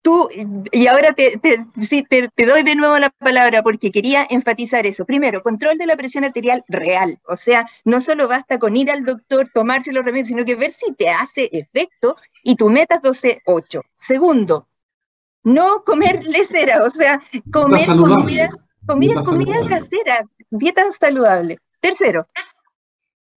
Tú, 0.00 0.28
y 0.72 0.86
ahora 0.86 1.12
te, 1.12 1.38
te- 1.38 1.66
sí, 1.82 2.02
te- 2.08 2.28
te 2.28 2.46
doy 2.46 2.62
de 2.62 2.76
nuevo 2.76 2.98
la 2.98 3.10
palabra 3.10 3.62
porque 3.62 3.90
quería 3.90 4.26
enfatizar 4.30 4.86
eso. 4.86 5.04
Primero, 5.04 5.42
control 5.42 5.76
de 5.76 5.86
la 5.86 5.96
presión 5.96 6.24
arterial 6.24 6.64
real. 6.68 7.18
O 7.26 7.34
sea, 7.36 7.68
no 7.84 8.00
solo 8.00 8.28
basta 8.28 8.58
con 8.58 8.76
ir 8.76 8.90
al 8.90 9.04
doctor, 9.04 9.50
tomarse 9.52 9.92
los 9.92 10.04
remedios, 10.04 10.28
sino 10.28 10.44
que 10.44 10.54
ver 10.54 10.70
si 10.70 10.92
te 10.94 11.10
hace 11.10 11.48
efecto 11.52 12.16
y 12.44 12.54
tu 12.54 12.70
meta 12.70 12.96
es 12.96 13.02
12-8. 13.02 13.82
Segundo, 13.96 14.68
no 15.42 15.82
comer 15.84 16.24
lesera, 16.26 16.84
o 16.84 16.90
sea, 16.90 17.20
comer 17.52 17.86
comida, 17.86 18.50
comida, 18.86 19.14
comida 19.22 19.54
saludable. 19.54 19.68
casera, 19.68 20.24
dieta 20.48 20.92
saludable. 20.92 21.58
Tercero, 21.80 22.28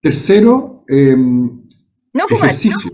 Tercero, 0.02 0.84
eh, 0.88 1.14
no 1.16 1.60
fumar. 2.28 2.46
ejercicio. 2.46 2.90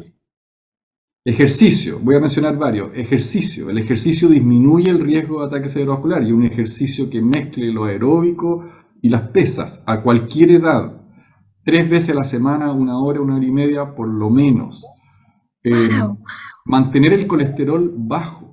Ejercicio, 1.25 1.99
voy 2.01 2.14
a 2.16 2.21
mencionar 2.21 2.57
varios. 2.57 2.90
Ejercicio. 2.95 3.69
El 3.69 3.79
ejercicio 3.79 4.29
disminuye 4.29 4.90
el 4.90 5.01
riesgo 5.01 5.40
de 5.40 5.47
ataque 5.47 5.69
cerebrovascular 5.69 6.23
y 6.23 6.31
un 6.33 6.45
ejercicio 6.45 7.11
que 7.11 7.21
mezcle 7.21 7.73
lo 7.73 7.85
aeróbico 7.85 8.64
y 9.03 9.09
las 9.09 9.31
pesas 9.31 9.83
a 9.87 10.03
cualquier 10.03 10.53
edad. 10.53 11.01
Tres 11.64 11.90
veces 11.90 12.11
a 12.11 12.19
la 12.19 12.25
semana, 12.25 12.71
una 12.73 12.99
hora, 13.01 13.21
una 13.21 13.37
hora 13.37 13.45
y 13.45 13.51
media 13.51 13.95
por 13.95 14.09
lo 14.09 14.31
menos. 14.31 14.85
Eh, 15.64 15.73
Wow. 16.01 16.19
Mantener 16.64 17.12
el 17.12 17.27
colesterol 17.27 17.92
bajo. 17.97 18.45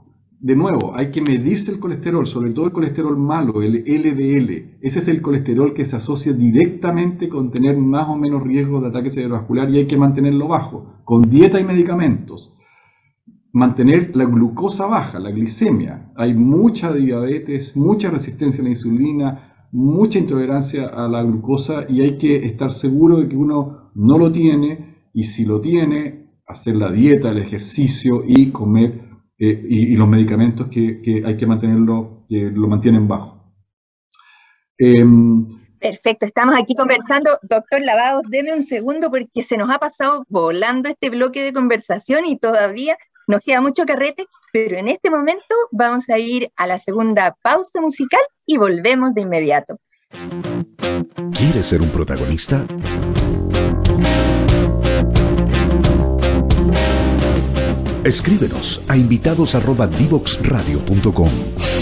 De 0.44 0.58
nuevo, 0.58 0.94
hay 0.94 1.10
que 1.10 1.22
medirse 1.22 1.72
el 1.72 1.80
colesterol, 1.80 2.28
sobre 2.28 2.52
todo 2.52 2.66
el 2.66 2.74
colesterol 2.74 3.18
malo, 3.18 3.62
el 3.62 3.76
LDL. 3.76 4.78
Ese 4.82 5.00
es 5.00 5.08
el 5.08 5.22
colesterol 5.22 5.74
que 5.74 5.86
se 5.86 5.96
asocia 5.96 6.34
directamente 6.34 7.30
con 7.30 7.50
tener 7.50 7.78
más 7.78 8.10
o 8.10 8.18
menos 8.18 8.44
riesgo 8.44 8.82
de 8.82 8.90
ataque 8.90 9.10
cerebrovascular 9.10 9.70
y 9.70 9.78
hay 9.78 9.88
que 9.88 9.96
mantenerlo 9.96 10.50
bajo, 10.50 11.00
con 11.06 11.30
dieta 11.30 11.62
y 11.62 11.64
medicamentos. 11.64 12.50
mantener 13.54 14.14
la 14.16 14.26
glucosa 14.26 14.86
baja, 14.86 15.18
la 15.18 15.32
glicemia. 15.32 16.12
Hay 16.18 16.34
mucha 16.34 16.92
diabetes, 16.92 17.78
mucha 17.78 18.10
resistencia 18.10 18.62
a 18.62 18.66
la 18.66 18.72
insulina, 18.72 19.68
mucha 19.72 20.20
intolerancia 20.20 20.88
a 20.88 21.08
la 21.08 21.24
glucosa 21.24 21.86
y 21.88 22.02
hay 22.02 22.18
que 22.18 22.46
estar 22.46 22.74
seguro 22.74 23.20
de 23.20 23.30
que 23.30 23.38
uno 23.38 23.92
no 23.96 24.18
lo 24.18 24.30
tiene 24.30 25.08
y 25.14 25.24
si 25.24 25.46
lo 25.46 25.62
tiene, 25.62 26.32
hacer 26.46 26.76
la 26.76 26.92
dieta, 26.92 27.30
el 27.30 27.38
ejercicio 27.38 28.24
y 28.28 28.48
comer 28.48 29.03
eh, 29.46 29.66
y, 29.68 29.96
los 29.98 30.08
medicamentos 30.08 30.70
que, 30.70 31.22
hay 31.26 31.36
que 31.36 31.46
mantenerlo, 31.46 32.26
que 32.30 32.50
lo 32.54 32.68
mantienen 32.70 33.10
bajo. 33.10 33.54
Em, 34.78 35.60
Perfecto, 35.80 36.26
estamos 36.26 36.56
aquí 36.58 36.76
conversando. 36.76 37.38
Doctor 37.42 37.82
Lavados, 37.82 38.22
deme 38.30 38.54
un 38.54 38.64
segundo 38.64 39.12
porque 39.12 39.44
se 39.44 39.58
nos 39.58 39.70
ha 39.70 39.80
pasado 39.80 40.24
volando 40.30 40.88
este 40.88 41.10
bloque 41.10 41.44
de 41.44 41.52
conversación 41.52 42.26
y 42.26 42.38
todavía 42.40 42.96
nos 43.28 43.42
queda 43.42 43.60
mucho 43.60 43.84
carrete, 43.86 44.26
pero 44.54 44.78
en 44.78 44.88
este 44.88 45.10
momento 45.10 45.56
vamos 45.72 46.10
a 46.10 46.18
ir 46.18 46.50
a 46.56 46.66
la 46.66 46.80
segunda 46.80 47.36
pausa 47.42 47.82
musical 47.82 48.22
y 48.46 48.58
volvemos 48.58 49.14
de 49.14 49.22
inmediato. 49.24 49.78
¿Quieres 51.34 51.66
ser 51.66 51.82
un 51.82 51.90
protagonista? 51.90 52.66
Escríbenos 58.04 58.82
a 58.88 58.98
invitados@divoxradio.com. 58.98 61.73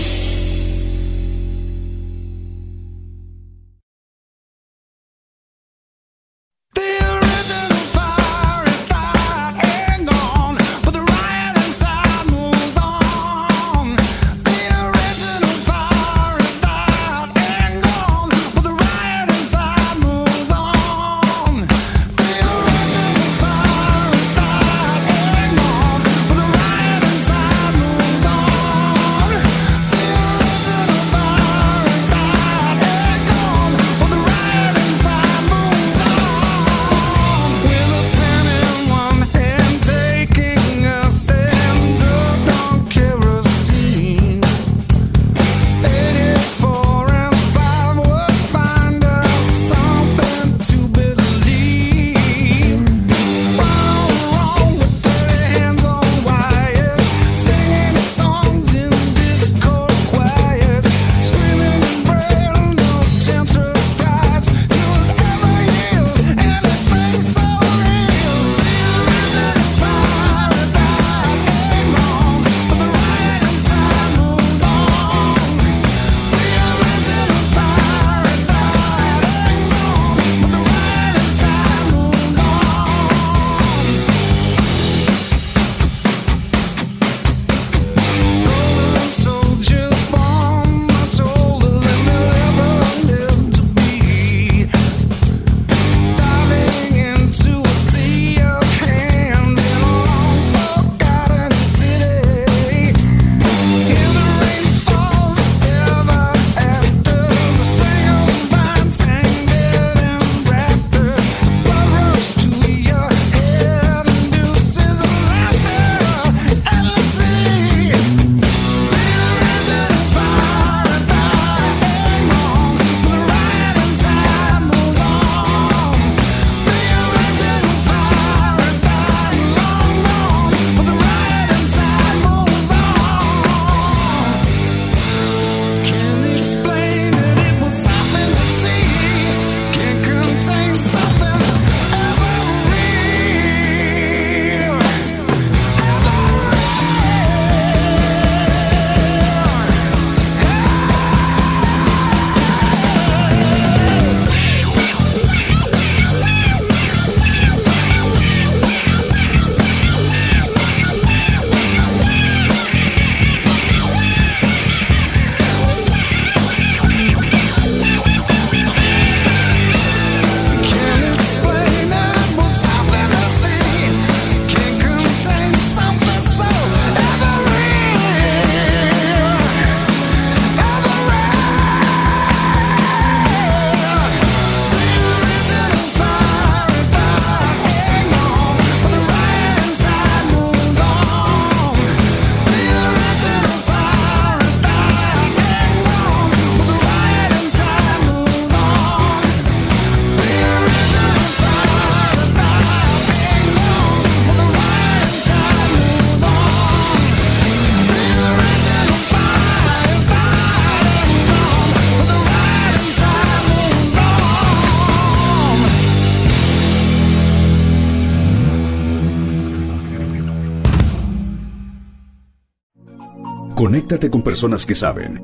Conéctate 223.72 224.12
con 224.12 224.22
personas 224.22 224.66
que 224.66 224.76
saben. 224.76 225.22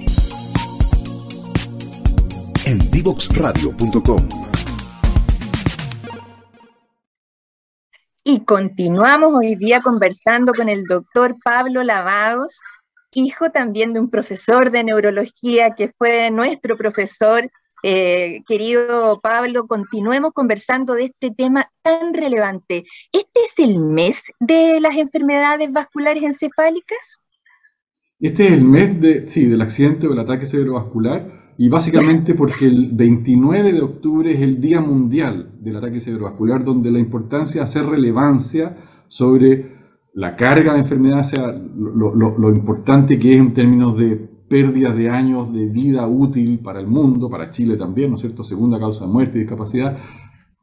En 2.66 2.80
divoxradio.com. 2.92 4.30
Y 8.24 8.46
continuamos 8.46 9.34
hoy 9.34 9.56
día 9.56 9.82
conversando 9.82 10.54
con 10.54 10.70
el 10.70 10.86
doctor 10.86 11.36
Pablo 11.44 11.84
Lavados, 11.84 12.58
hijo 13.12 13.50
también 13.50 13.92
de 13.92 14.00
un 14.00 14.10
profesor 14.10 14.72
de 14.72 14.86
neurología 14.86 15.76
que 15.76 15.92
fue 15.98 16.32
nuestro 16.32 16.78
profesor 16.78 17.52
eh, 17.84 18.44
querido 18.48 19.20
Pablo, 19.22 19.68
continuemos 19.68 20.32
conversando 20.32 20.94
de 20.94 21.08
este 21.08 21.32
tema 21.32 21.70
tan 21.82 22.14
relevante. 22.14 22.86
¿Este 23.12 23.42
es 23.46 23.60
el 23.60 23.78
mes 23.78 24.24
de 24.40 24.80
las 24.80 24.96
enfermedades 24.96 25.70
vasculares 25.70 26.24
encefálicas? 26.24 27.20
Este 28.19 28.47
es 28.47 28.53
el 28.53 28.63
mes 28.63 28.99
de, 28.99 29.27
sí, 29.27 29.45
del 29.45 29.62
accidente 29.62 30.08
o 30.08 30.10
del 30.10 30.19
ataque 30.19 30.45
cerebrovascular 30.45 31.53
y 31.58 31.69
básicamente 31.69 32.34
porque 32.34 32.65
el 32.65 32.91
29 32.93 33.73
de 33.73 33.82
octubre 33.82 34.32
es 34.32 34.41
el 34.41 34.60
Día 34.60 34.82
Mundial 34.82 35.51
del 35.60 35.77
Ataque 35.77 35.99
Cerebrovascular, 35.99 36.63
donde 36.63 36.91
la 36.91 36.99
importancia 36.99 37.62
de 37.62 37.63
hacer 37.63 37.86
relevancia 37.86 38.77
sobre 39.08 39.77
la 40.13 40.36
carga 40.36 40.73
de 40.73 40.80
enfermedad, 40.80 41.23
sea, 41.23 41.47
lo, 41.47 42.15
lo 42.15 42.49
importante 42.49 43.19
que 43.19 43.34
es 43.34 43.39
en 43.39 43.53
términos 43.53 43.97
de 43.97 44.15
pérdidas 44.49 44.95
de 44.95 45.10
años 45.10 45.53
de 45.53 45.65
vida 45.65 46.08
útil 46.08 46.60
para 46.60 46.80
el 46.80 46.88
mundo, 46.88 47.30
para 47.30 47.49
Chile 47.49 47.77
también, 47.77 48.12
¿no 48.12 48.15
es 48.15 48.21
cierto? 48.21 48.43
Segunda 48.43 48.80
causa 48.80 49.06
de 49.06 49.12
muerte 49.12 49.38
y 49.38 49.41
discapacidad. 49.41 49.97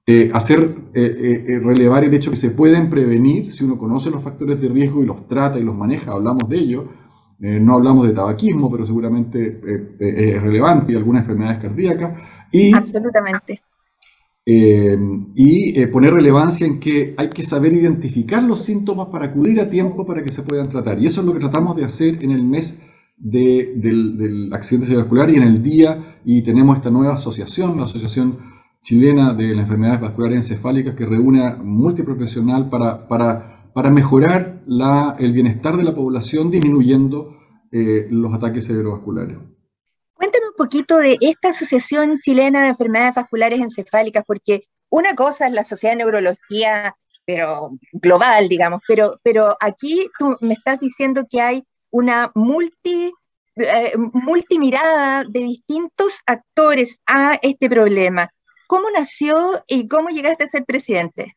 Eh, 0.06 0.30
hacer 0.34 0.76
eh, 0.92 1.44
eh, 1.48 1.58
relevar 1.60 2.04
el 2.04 2.12
hecho 2.12 2.30
que 2.30 2.36
se 2.36 2.50
pueden 2.50 2.90
prevenir 2.90 3.52
si 3.52 3.64
uno 3.64 3.78
conoce 3.78 4.10
los 4.10 4.22
factores 4.22 4.60
de 4.60 4.68
riesgo 4.68 5.02
y 5.02 5.06
los 5.06 5.26
trata 5.28 5.58
y 5.58 5.62
los 5.62 5.74
maneja, 5.74 6.12
hablamos 6.12 6.48
de 6.48 6.58
ello. 6.58 6.88
No 7.38 7.74
hablamos 7.74 8.06
de 8.06 8.14
tabaquismo, 8.14 8.70
pero 8.70 8.86
seguramente 8.86 9.60
es 9.98 10.42
relevante 10.42 10.92
y 10.92 10.96
algunas 10.96 11.22
enfermedades 11.22 11.60
cardíacas. 11.60 12.20
Y, 12.52 12.74
Absolutamente. 12.74 13.60
y 14.46 15.86
poner 15.86 16.12
relevancia 16.12 16.66
en 16.66 16.78
que 16.80 17.14
hay 17.16 17.30
que 17.30 17.42
saber 17.42 17.72
identificar 17.72 18.42
los 18.42 18.62
síntomas 18.62 19.08
para 19.08 19.26
acudir 19.26 19.60
a 19.60 19.68
tiempo 19.68 20.06
para 20.06 20.22
que 20.22 20.30
se 20.30 20.42
puedan 20.42 20.68
tratar. 20.68 21.00
Y 21.00 21.06
eso 21.06 21.20
es 21.20 21.26
lo 21.26 21.32
que 21.32 21.40
tratamos 21.40 21.76
de 21.76 21.84
hacer 21.84 22.22
en 22.22 22.30
el 22.30 22.44
mes 22.44 22.78
del, 23.16 24.50
accidente 24.52 24.86
cerebrovascular 24.86 25.30
y 25.30 25.36
en 25.36 25.42
el 25.42 25.62
día, 25.62 26.18
y 26.24 26.42
tenemos 26.42 26.76
esta 26.76 26.90
nueva 26.90 27.14
asociación, 27.14 27.78
la 27.78 27.84
Asociación 27.84 28.38
Chilena 28.82 29.34
de 29.34 29.54
las 29.54 29.64
Enfermedades 29.64 30.00
Vasculares 30.00 30.36
Encefálicas, 30.36 30.94
que 30.94 31.06
reúne 31.06 31.46
a 31.46 31.56
multiprofesional 31.56 32.68
para, 32.68 33.08
para, 33.08 33.70
para 33.72 33.90
mejorar 33.90 34.53
el 34.66 35.32
bienestar 35.32 35.76
de 35.76 35.84
la 35.84 35.94
población 35.94 36.50
disminuyendo 36.50 37.36
eh, 37.72 38.06
los 38.10 38.32
ataques 38.32 38.66
cerebrovasculares. 38.66 39.36
Cuéntame 40.14 40.46
un 40.46 40.56
poquito 40.56 40.98
de 40.98 41.18
esta 41.20 41.48
Asociación 41.48 42.18
Chilena 42.18 42.62
de 42.62 42.68
Enfermedades 42.68 43.14
Vasculares 43.14 43.60
Encefálicas, 43.60 44.24
porque 44.26 44.64
una 44.90 45.14
cosa 45.14 45.48
es 45.48 45.52
la 45.52 45.64
Sociedad 45.64 45.94
de 45.94 46.04
Neurología, 46.04 46.94
pero 47.26 47.72
global, 47.92 48.48
digamos, 48.48 48.80
pero, 48.86 49.18
pero 49.22 49.56
aquí 49.60 50.08
tú 50.18 50.36
me 50.40 50.54
estás 50.54 50.78
diciendo 50.78 51.26
que 51.28 51.40
hay 51.40 51.64
una 51.90 52.30
multi, 52.34 53.12
eh, 53.56 53.92
multimirada 53.96 55.24
de 55.28 55.40
distintos 55.40 56.20
actores 56.26 57.00
a 57.06 57.38
este 57.42 57.68
problema. 57.68 58.30
¿Cómo 58.66 58.88
nació 58.90 59.34
y 59.66 59.88
cómo 59.88 60.08
llegaste 60.08 60.44
a 60.44 60.48
ser 60.48 60.64
presidente? 60.64 61.36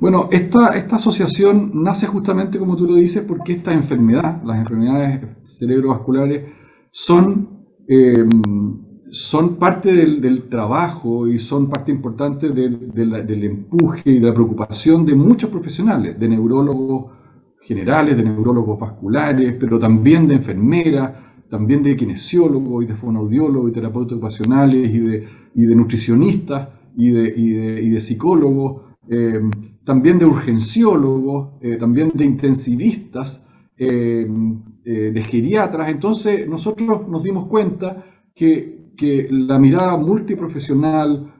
Bueno, 0.00 0.28
esta, 0.32 0.68
esta 0.78 0.96
asociación 0.96 1.72
nace 1.74 2.06
justamente, 2.06 2.58
como 2.58 2.74
tú 2.74 2.86
lo 2.86 2.94
dices, 2.94 3.22
porque 3.22 3.52
esta 3.52 3.72
enfermedad, 3.72 4.42
las 4.44 4.58
enfermedades 4.58 5.20
cerebrovasculares, 5.44 6.50
son, 6.90 7.66
em, 7.86 8.30
son 9.10 9.56
parte 9.56 9.92
del, 9.92 10.48
trabajo 10.48 11.28
y 11.28 11.38
son 11.38 11.68
parte 11.68 11.92
importante 11.92 12.48
del, 12.48 12.92
del 12.92 13.44
empuje 13.44 14.10
y 14.10 14.20
de 14.20 14.26
la 14.28 14.34
preocupación 14.34 15.04
de 15.04 15.14
muchos 15.14 15.50
profesionales, 15.50 16.18
de 16.18 16.28
neurólogos, 16.28 17.12
generales, 17.60 18.16
de 18.16 18.22
neurólogos 18.24 18.80
vasculares, 18.80 19.54
pero 19.60 19.78
también 19.78 20.26
de 20.26 20.34
enfermeras, 20.36 21.12
también 21.50 21.82
de 21.82 21.96
kinesiólogos 21.96 22.84
y 22.84 22.86
de 22.86 22.94
fonoaudiólogos 22.94 23.70
y 23.70 23.74
terapeutas 23.74 24.12
ocupacionales 24.12 24.94
y 24.94 24.98
de, 24.98 25.28
y 25.54 25.62
de 25.66 25.76
nutricionistas 25.76 26.68
y 26.96 27.10
de, 27.10 27.34
y 27.36 27.90
de, 27.90 28.00
psicólogos, 28.00 28.82
eh, 29.10 29.40
también 29.84 30.18
de 30.18 30.26
urgenciólogos, 30.26 31.50
eh, 31.60 31.76
también 31.76 32.10
de 32.14 32.24
intensivistas, 32.24 33.44
eh, 33.76 34.26
de 34.84 35.22
geriatras. 35.22 35.88
Entonces 35.88 36.46
nosotros 36.48 37.08
nos 37.08 37.22
dimos 37.22 37.46
cuenta 37.46 38.04
que, 38.34 38.92
que 38.96 39.28
la 39.30 39.58
mirada 39.58 39.96
multiprofesional, 39.96 41.32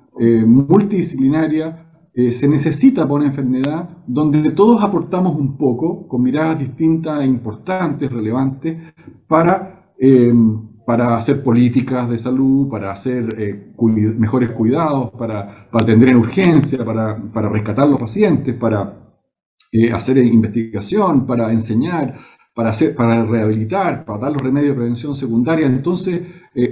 multidisciplinaria, 0.47 1.91
eh, 2.13 2.33
se 2.33 2.49
necesita 2.49 3.07
por 3.07 3.21
una 3.21 3.29
enfermedad 3.31 3.89
donde 4.07 4.51
todos 4.51 4.83
aportamos 4.83 5.39
un 5.39 5.57
poco, 5.57 6.09
con 6.09 6.23
miradas 6.23 6.59
distintas 6.59 7.21
e 7.21 7.25
importantes, 7.25 8.11
relevantes, 8.11 8.77
para, 9.29 9.93
eh, 9.99 10.33
para 10.87 11.17
hacer 11.17 11.43
políticas 11.43 12.09
de 12.09 12.19
salud, 12.19 12.69
para 12.69 12.93
hacer 12.93 13.29
eh, 13.39 13.73
mejores 14.19 14.51
cuidados, 14.53 15.11
para, 15.13 15.69
atender 15.73 16.11
en 16.11 16.17
urgencia, 16.17 16.85
para, 16.85 17.17
para 17.33 17.49
rescatar 17.49 17.85
a 17.85 17.89
los 17.89 18.01
pacientes, 18.01 18.55
para 18.57 18.97
hacer 19.95 20.19
investigación, 20.19 21.27
para 21.27 21.53
enseñar, 21.53 22.19
para, 22.55 22.71
hacer, 22.71 22.95
para 22.97 23.25
rehabilitar, 23.25 24.05
para 24.05 24.19
dar 24.19 24.33
los 24.33 24.43
remedios 24.43 24.71
de 24.71 24.77
prevención 24.77 25.15
secundaria. 25.15 25.67
Entonces, 25.67 26.23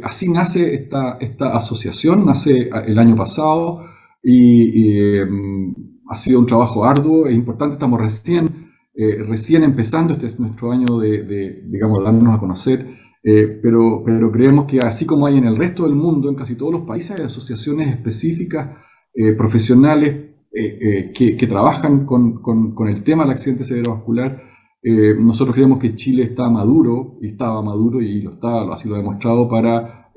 así 0.02 0.28
nace 0.28 0.74
esta, 0.74 1.16
esta 1.20 1.56
asociación, 1.56 2.26
nace 2.26 2.70
el 2.86 2.98
año 2.98 3.14
pasado 3.14 3.84
y, 4.22 5.18
em, 5.18 5.74
ha 6.08 6.16
sido 6.16 6.40
un 6.40 6.46
trabajo 6.46 6.84
arduo 6.84 7.26
e 7.26 7.32
importante. 7.32 7.74
Estamos 7.74 8.00
recién, 8.00 8.70
eh, 8.94 9.22
recién 9.26 9.62
empezando, 9.62 10.14
este 10.14 10.26
es 10.26 10.40
nuestro 10.40 10.72
año 10.72 10.98
de, 10.98 11.62
digamos, 11.66 12.02
darnos 12.02 12.34
a 12.34 12.38
conocer, 12.38 12.86
eh, 13.22 13.58
pero, 13.62 14.02
pero 14.04 14.30
creemos 14.30 14.66
que 14.66 14.78
así 14.78 15.06
como 15.06 15.26
hay 15.26 15.36
en 15.36 15.44
el 15.44 15.56
resto 15.56 15.84
del 15.84 15.94
mundo, 15.94 16.28
en 16.28 16.36
casi 16.36 16.56
todos 16.56 16.72
los 16.72 16.82
países, 16.86 17.18
hay 17.18 17.26
asociaciones 17.26 17.94
específicas, 17.94 18.76
eh, 19.14 19.32
profesionales, 19.32 20.34
que, 20.50 21.36
que, 21.36 21.46
trabajan 21.46 22.06
con, 22.06 22.42
con, 22.42 22.88
el 22.88 23.04
tema 23.04 23.22
del 23.22 23.32
accidente 23.32 23.64
cerebrovascular. 23.64 24.42
nosotros 24.82 25.54
creemos 25.54 25.78
que 25.78 25.94
Chile 25.94 26.24
está 26.24 26.48
maduro, 26.48 27.18
y 27.20 27.28
estaba 27.28 27.62
maduro, 27.62 28.00
y 28.00 28.22
lo 28.22 28.32
está, 28.32 28.64
lo 28.64 28.72
ha 28.72 28.98
demostrado, 28.98 29.48
para, 29.48 30.10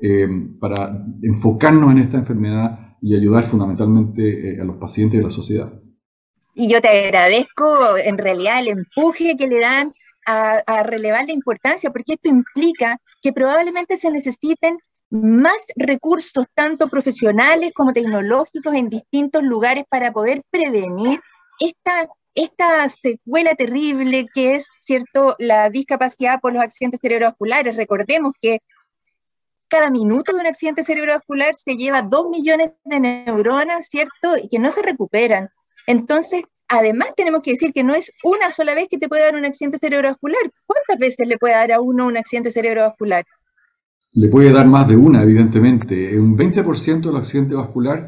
para 0.58 1.04
enfocarnos 1.22 1.92
en 1.92 1.98
esta 1.98 2.16
enfermedad 2.16 2.82
y 3.02 3.16
ayudar 3.16 3.44
fundamentalmente 3.44 4.54
eh, 4.54 4.60
a 4.60 4.64
los 4.64 4.76
pacientes 4.76 5.18
de 5.18 5.24
la 5.24 5.32
sociedad. 5.32 5.72
Y 6.54 6.68
yo 6.68 6.80
te 6.80 6.88
agradezco 6.88 7.96
en 7.96 8.16
realidad 8.16 8.60
el 8.60 8.68
empuje 8.68 9.36
que 9.36 9.48
le 9.48 9.58
dan 9.58 9.92
a, 10.24 10.82
relevar 10.84 11.26
la 11.26 11.32
importancia, 11.32 11.90
porque 11.90 12.12
esto 12.12 12.28
implica 12.28 13.00
que 13.22 13.32
probablemente 13.32 13.96
se 13.96 14.10
necesiten 14.10 14.78
más 15.10 15.56
recursos, 15.76 16.46
tanto 16.54 16.88
profesionales 16.88 17.72
como 17.74 17.92
tecnológicos, 17.92 18.74
en 18.74 18.88
distintos 18.88 19.42
lugares 19.42 19.84
para 19.88 20.12
poder 20.12 20.42
prevenir 20.50 21.20
esta, 21.60 22.08
esta 22.34 22.88
secuela 22.88 23.54
terrible 23.54 24.26
que 24.34 24.56
es, 24.56 24.68
¿cierto?, 24.80 25.36
la 25.38 25.68
discapacidad 25.70 26.40
por 26.40 26.52
los 26.52 26.62
accidentes 26.62 27.00
cerebrovasculares. 27.00 27.76
Recordemos 27.76 28.32
que 28.40 28.60
cada 29.68 29.90
minuto 29.90 30.32
de 30.32 30.40
un 30.40 30.46
accidente 30.46 30.84
cerebrovascular 30.84 31.54
se 31.56 31.76
lleva 31.76 32.02
dos 32.02 32.28
millones 32.28 32.72
de 32.84 33.00
neuronas, 33.00 33.86
¿cierto? 33.88 34.36
Y 34.36 34.48
que 34.48 34.58
no 34.58 34.70
se 34.70 34.82
recuperan. 34.82 35.48
Entonces, 35.86 36.44
además 36.72 37.08
tenemos 37.16 37.42
que 37.42 37.52
decir 37.52 37.72
que 37.72 37.84
no 37.84 37.94
es 37.94 38.12
una 38.24 38.50
sola 38.50 38.74
vez 38.74 38.88
que 38.90 38.98
te 38.98 39.08
puede 39.08 39.22
dar 39.22 39.36
un 39.36 39.44
accidente 39.44 39.78
cerebrovascular. 39.78 40.40
¿Cuántas 40.66 40.98
veces 40.98 41.28
le 41.28 41.38
puede 41.38 41.54
dar 41.54 41.72
a 41.72 41.80
uno 41.80 42.06
un 42.06 42.16
accidente 42.16 42.50
cerebrovascular? 42.50 43.24
Le 44.14 44.28
puede 44.28 44.52
dar 44.52 44.66
más 44.66 44.88
de 44.88 44.96
una, 44.96 45.22
evidentemente. 45.22 46.18
Un 46.18 46.36
20% 46.36 47.00
de 47.00 47.12
los 47.12 47.20
accidentes 47.20 47.56
vasculares 47.56 48.06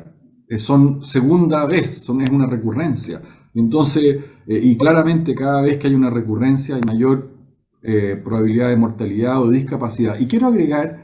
eh, 0.48 0.58
son 0.58 1.04
segunda 1.04 1.66
vez, 1.66 2.02
son, 2.02 2.22
es 2.22 2.30
una 2.30 2.46
recurrencia. 2.46 3.20
Entonces, 3.54 4.16
eh, 4.46 4.60
y 4.62 4.76
claramente 4.76 5.34
cada 5.34 5.60
vez 5.60 5.78
que 5.78 5.86
hay 5.86 5.94
una 5.94 6.10
recurrencia 6.10 6.76
hay 6.76 6.82
mayor 6.86 7.30
eh, 7.82 8.20
probabilidad 8.22 8.70
de 8.70 8.76
mortalidad 8.76 9.42
o 9.42 9.50
discapacidad. 9.50 10.18
Y 10.18 10.26
quiero 10.26 10.48
agregar 10.48 11.03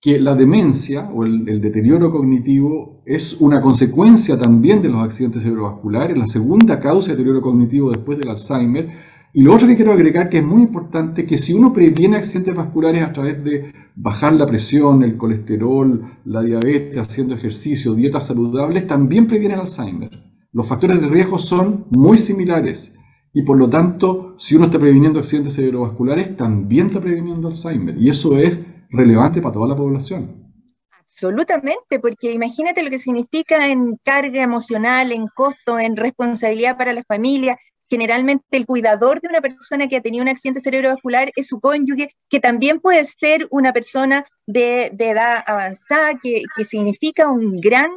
que 0.00 0.20
la 0.20 0.34
demencia 0.34 1.10
o 1.12 1.24
el, 1.24 1.44
deterioro 1.60 2.10
cognitivo 2.10 3.02
es 3.06 3.36
una 3.40 3.60
consecuencia 3.60 4.38
también 4.38 4.82
de 4.82 4.88
los 4.88 5.02
accidentes 5.02 5.42
cerebrovasculares, 5.42 6.16
la 6.16 6.26
segunda 6.26 6.80
causa 6.80 7.10
de 7.10 7.16
deterioro 7.16 7.42
cognitivo 7.42 7.90
después 7.90 8.18
del 8.18 8.30
Alzheimer. 8.30 9.16
Y 9.32 9.42
lo 9.42 9.54
otro 9.54 9.66
que 9.66 9.76
quiero 9.76 9.92
agregar 9.92 10.28
que 10.30 10.38
es 10.38 10.44
muy 10.44 10.62
importante, 10.62 11.26
que 11.26 11.36
si 11.36 11.52
uno 11.52 11.72
previene 11.72 12.16
accidentes 12.16 12.54
vasculares 12.54 13.02
a 13.02 13.12
través 13.12 13.42
de 13.42 13.72
bajar 13.94 14.32
la 14.32 14.46
presión, 14.46 15.02
el 15.02 15.16
colesterol, 15.16 16.02
la 16.24 16.42
diabetes, 16.42 16.98
haciendo 16.98 17.34
ejercicio, 17.34 17.94
dietas 17.94 18.26
saludables, 18.26 18.86
también 18.86 19.26
previene 19.26 19.54
el 19.54 19.60
Alzheimer. 19.60 20.10
Los 20.52 20.68
factores 20.68 21.00
de 21.00 21.08
riesgo 21.08 21.38
son 21.38 21.84
muy 21.90 22.16
similares 22.16 22.96
y 23.36 23.42
por 23.42 23.58
lo 23.58 23.68
tanto, 23.68 24.34
si 24.38 24.56
uno 24.56 24.64
está 24.64 24.78
previniendo 24.78 25.18
accidentes 25.18 25.54
cerebrovasculares, 25.54 26.36
también 26.38 26.86
está 26.86 27.00
previniendo 27.00 27.48
Alzheimer. 27.48 27.98
Y 27.98 28.08
eso 28.08 28.38
es 28.38 28.56
relevante 28.90 29.40
para 29.40 29.54
toda 29.54 29.68
la 29.68 29.76
población. 29.76 30.46
Absolutamente, 30.90 31.98
porque 31.98 32.32
imagínate 32.32 32.82
lo 32.82 32.90
que 32.90 32.98
significa 32.98 33.68
en 33.68 33.96
carga 34.04 34.42
emocional, 34.42 35.12
en 35.12 35.26
costo, 35.28 35.78
en 35.78 35.96
responsabilidad 35.96 36.76
para 36.76 36.92
la 36.92 37.04
familia, 37.04 37.56
generalmente 37.88 38.44
el 38.56 38.66
cuidador 38.66 39.20
de 39.20 39.28
una 39.28 39.40
persona 39.40 39.88
que 39.88 39.96
ha 39.96 40.00
tenido 40.00 40.22
un 40.22 40.28
accidente 40.28 40.60
cerebrovascular 40.60 41.32
es 41.36 41.46
su 41.46 41.60
cónyuge, 41.60 42.14
que 42.28 42.40
también 42.40 42.80
puede 42.80 43.04
ser 43.04 43.46
una 43.50 43.72
persona 43.72 44.26
de, 44.46 44.92
edad 44.98 45.42
avanzada, 45.46 46.18
que, 46.22 46.42
significa 46.64 47.28
un 47.28 47.60
gran, 47.60 47.90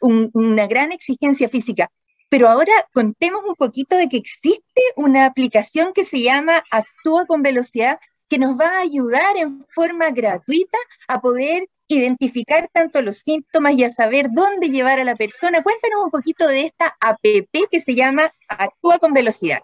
una 0.00 0.66
gran 0.66 0.92
exigencia 0.92 1.48
física. 1.48 1.88
Pero 2.28 2.48
ahora 2.48 2.72
contemos 2.92 3.42
un 3.46 3.54
poquito 3.54 3.96
de 3.96 4.08
que 4.08 4.16
existe 4.16 4.82
una 4.96 5.26
aplicación 5.26 5.92
que 5.94 6.04
se 6.04 6.20
llama 6.20 6.62
Actúa 6.70 7.24
con 7.26 7.42
Velocidad, 7.42 7.98
que 8.28 8.38
nos 8.38 8.58
va 8.58 8.66
a 8.66 8.80
ayudar 8.80 9.36
en 9.36 9.64
forma 9.74 10.10
gratuita 10.10 10.78
a 11.08 11.20
poder 11.20 11.68
identificar 11.88 12.68
tanto 12.72 13.00
los 13.02 13.18
síntomas 13.18 13.74
y 13.74 13.84
a 13.84 13.90
saber 13.90 14.28
dónde 14.32 14.70
llevar 14.70 14.98
a 15.00 15.04
la 15.04 15.14
persona. 15.14 15.62
Cuéntanos 15.62 16.04
un 16.04 16.10
poquito 16.10 16.46
de 16.48 16.66
esta 16.66 16.96
APP 17.00 17.70
que 17.70 17.80
se 17.80 17.94
llama 17.94 18.22
Actúa 18.48 18.98
con 18.98 19.12
Velocidad. 19.12 19.60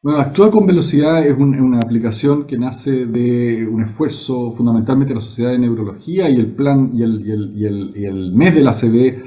Bueno, 0.00 0.20
Actúa 0.20 0.50
con 0.50 0.66
Velocidad 0.66 1.26
es 1.26 1.36
una 1.36 1.78
aplicación 1.78 2.46
que 2.46 2.56
nace 2.56 3.06
de 3.06 3.66
un 3.66 3.82
esfuerzo 3.82 4.52
fundamentalmente 4.52 5.12
de 5.12 5.16
la 5.16 5.24
Sociedad 5.24 5.50
de 5.50 5.58
Neurología 5.58 6.30
y 6.30 6.36
el 6.36 6.54
plan 6.54 6.92
y 6.94 7.02
el, 7.02 8.32
mes 8.32 8.54
de 8.54 8.60
la 8.60 8.72
CD. 8.72 9.24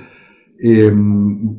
Eh, 0.64 0.94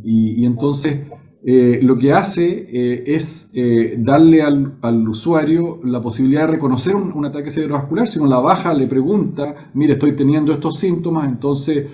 y, 0.04 0.46
entonces 0.46 1.00
eh, 1.44 1.80
lo 1.82 1.98
que 1.98 2.12
hace 2.12 2.68
eh, 2.72 3.02
es 3.06 3.50
eh, 3.52 3.96
darle 3.98 4.42
al, 4.42 5.08
usuario 5.08 5.80
la 5.82 6.00
posibilidad 6.00 6.42
de 6.42 6.52
reconocer 6.52 6.94
un, 6.94 7.24
ataque 7.24 7.50
cerebrovascular. 7.50 8.06
Si 8.06 8.20
uno 8.20 8.28
la 8.28 8.38
baja, 8.38 8.72
le 8.72 8.86
pregunta, 8.86 9.70
mire, 9.74 9.94
estoy 9.94 10.14
teniendo 10.14 10.52
estos 10.52 10.78
síntomas, 10.78 11.28
entonces, 11.28 11.86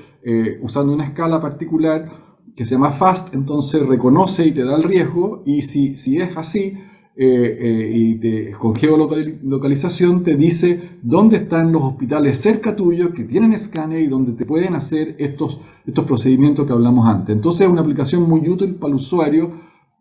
usando 0.61 0.92
una 0.92 1.07
escala 1.07 1.40
particular 1.40 2.11
que 2.55 2.66
se 2.66 2.74
llama 2.74 2.92
FAST, 2.92 3.34
entonces 3.34 3.86
reconoce 3.86 4.46
y 4.46 4.53
te 4.53 4.64
da 4.64 4.76
el 4.76 4.82
riesgo, 4.82 5.42
y 5.46 5.62
si, 5.62 5.96
si 5.96 6.18
es 6.18 6.36
así, 6.36 6.76
eh, 7.20 7.58
eh, 7.60 7.92
y 7.92 8.52
con 8.52 8.76
geolocalización 8.76 10.22
te 10.22 10.36
dice 10.36 10.98
dónde 11.02 11.38
están 11.38 11.72
los 11.72 11.82
hospitales 11.82 12.40
cerca 12.40 12.76
tuyo 12.76 13.12
que 13.12 13.24
tienen 13.24 13.52
escáner 13.52 14.02
y 14.02 14.06
donde 14.06 14.34
te 14.34 14.46
pueden 14.46 14.76
hacer 14.76 15.16
estos, 15.18 15.58
estos 15.84 16.04
procedimientos 16.04 16.64
que 16.64 16.72
hablamos 16.72 17.08
antes. 17.08 17.34
Entonces 17.34 17.66
es 17.66 17.72
una 17.72 17.80
aplicación 17.80 18.22
muy 18.22 18.48
útil 18.48 18.76
para 18.76 18.92
el 18.92 19.00
usuario 19.00 19.50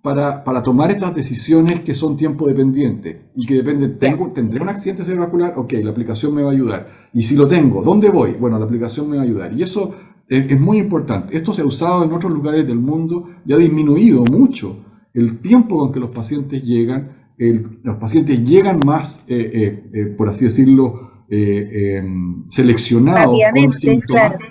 para, 0.04 0.44
para 0.44 0.62
tomar 0.62 0.92
estas 0.92 1.16
decisiones 1.16 1.80
que 1.80 1.96
son 1.96 2.18
tiempo 2.18 2.48
dependientes 2.48 3.18
y 3.36 3.48
que 3.48 3.56
dependen, 3.56 3.98
tengo, 3.98 4.32
¿tendré 4.32 4.62
un 4.62 4.70
accidente 4.70 5.04
cerebrovascular? 5.04 5.54
Ok, 5.58 5.74
la 5.82 5.90
aplicación 5.90 6.36
me 6.36 6.44
va 6.44 6.52
a 6.52 6.54
ayudar. 6.54 6.88
Y 7.14 7.24
si 7.24 7.36
lo 7.36 7.48
tengo, 7.48 7.82
¿dónde 7.82 8.12
voy? 8.12 8.34
Bueno, 8.34 8.60
la 8.60 8.66
aplicación 8.66 9.10
me 9.10 9.16
va 9.16 9.24
a 9.24 9.26
ayudar. 9.26 9.54
Y 9.54 9.64
eso 9.64 9.96
es, 10.30 10.52
es 10.52 10.62
muy 10.62 10.78
importante. 10.78 11.36
Esto 11.36 11.52
se 11.52 11.64
ha 11.64 11.66
usado 11.66 12.04
en 12.04 12.14
otros 12.14 12.32
lugares 12.32 12.68
del 12.68 12.78
mundo 12.78 13.28
y 13.44 13.54
ha 13.54 13.58
disminuido 13.58 14.24
mucho 14.24 14.84
el 15.18 15.40
tiempo 15.40 15.80
con 15.80 15.92
que 15.92 16.00
los 16.00 16.12
pacientes 16.12 16.64
llegan, 16.64 17.32
los 17.84 17.98
pacientes 17.98 18.44
llegan 18.44 18.80
más, 18.86 19.26
eh, 19.28 19.52
eh, 19.54 19.90
eh, 19.94 20.06
por 20.16 20.30
así 20.30 20.46
decirlo, 20.46 21.26
em, 21.30 22.48
seleccionados 22.48 23.38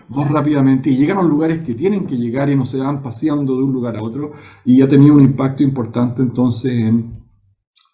más 0.09 0.31
rápidamente 0.31 0.91
y 0.91 0.97
llegan 0.97 1.19
a 1.19 1.23
los 1.23 1.31
lugares 1.31 1.61
que 1.61 1.75
tienen 1.75 2.07
que 2.07 2.17
llegar 2.17 2.51
y 2.51 2.57
no 2.57 2.67
se 2.67 2.79
van 2.79 3.01
paseando 3.01 3.57
de 3.57 3.63
un 3.63 3.73
lugar 3.73 3.97
a 3.97 4.03
otro 4.03 4.33
y 4.65 4.83
ha 4.83 4.89
tenido 4.89 5.15
un 5.15 5.23
impacto 5.23 5.63
importante 5.63 6.21
entonces 6.21 6.73
en 6.73 7.23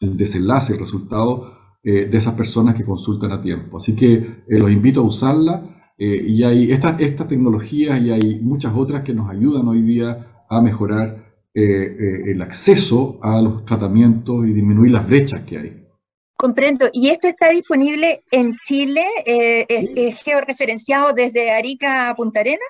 el 0.00 0.16
desenlace, 0.16 0.72
el 0.72 0.80
resultado 0.80 1.52
de 1.84 2.16
esas 2.16 2.34
personas 2.34 2.74
que 2.74 2.84
consultan 2.84 3.32
a 3.32 3.42
tiempo. 3.42 3.76
Así 3.76 3.94
que 3.94 4.44
los 4.48 4.70
invito 4.70 5.00
a 5.00 5.04
usarla 5.04 5.62
y 5.98 6.42
hay 6.42 6.72
estas, 6.72 7.00
estas 7.00 7.28
tecnologías 7.28 8.00
y 8.00 8.10
hay 8.10 8.40
muchas 8.40 8.72
otras 8.74 9.02
que 9.04 9.14
nos 9.14 9.30
ayudan 9.30 9.68
hoy 9.68 9.82
día 9.82 10.26
a 10.48 10.60
mejorar 10.60 11.21
eh, 11.54 11.60
eh, 11.60 12.30
el 12.30 12.40
acceso 12.40 13.18
a 13.20 13.38
los 13.42 13.66
tratamientos 13.66 14.46
y 14.46 14.54
disminuir 14.54 14.92
las 14.92 15.06
brechas 15.06 15.42
que 15.42 15.58
hay. 15.58 15.86
Comprendo. 16.34 16.88
¿Y 16.94 17.10
esto 17.10 17.28
está 17.28 17.50
disponible 17.50 18.22
en 18.30 18.56
Chile? 18.64 19.04
Eh, 19.26 19.66
¿Es, 19.68 20.22
georreferenciado 20.22 21.12
desde 21.12 21.50
Arica 21.50 22.08
a 22.08 22.14
Punta 22.14 22.40
Arenas? 22.40 22.60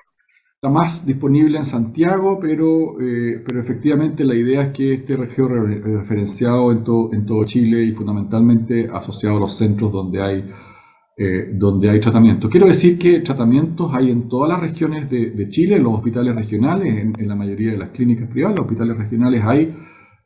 Está 0.55 0.67
más 0.67 1.05
disponible 1.05 1.59
en 1.59 1.65
Santiago, 1.65 2.39
pero, 2.41 2.95
pero 2.97 3.59
efectivamente 3.61 4.25
la 4.25 4.35
idea 4.35 4.63
es 4.63 4.73
que 4.73 4.93
esté 4.95 5.17
georreferenciado 5.27 6.71
en, 6.71 6.83
en 7.13 7.25
todo 7.25 7.43
Chile 7.45 7.83
y 7.83 7.93
fundamentalmente 7.93 8.89
asociado 8.93 9.37
a 9.37 9.39
los 9.39 9.57
centros 9.57 9.91
donde 9.91 10.21
hay 10.21 10.49
eh, 11.15 11.51
donde 11.53 11.91
hay 11.91 11.99
tratamientos. 11.99 12.49
Quiero 12.49 12.65
decir 12.65 12.97
que 12.97 13.19
tratamientos 13.19 13.91
hay 13.93 14.09
en 14.09 14.27
todas 14.27 14.49
las 14.49 14.59
regiones 14.59 15.11
de, 15.11 15.47
Chile, 15.49 15.75
en 15.75 15.83
los 15.83 15.93
hospitales 15.93 16.33
regionales, 16.33 17.13
en, 17.15 17.27
la 17.27 17.35
mayoría 17.35 17.73
de 17.73 17.77
las 17.77 17.89
clínicas 17.89 18.27
privadas, 18.29 18.57
los 18.57 18.65
hospitales 18.65 18.97
regionales 18.97 19.43
hay 19.45 19.75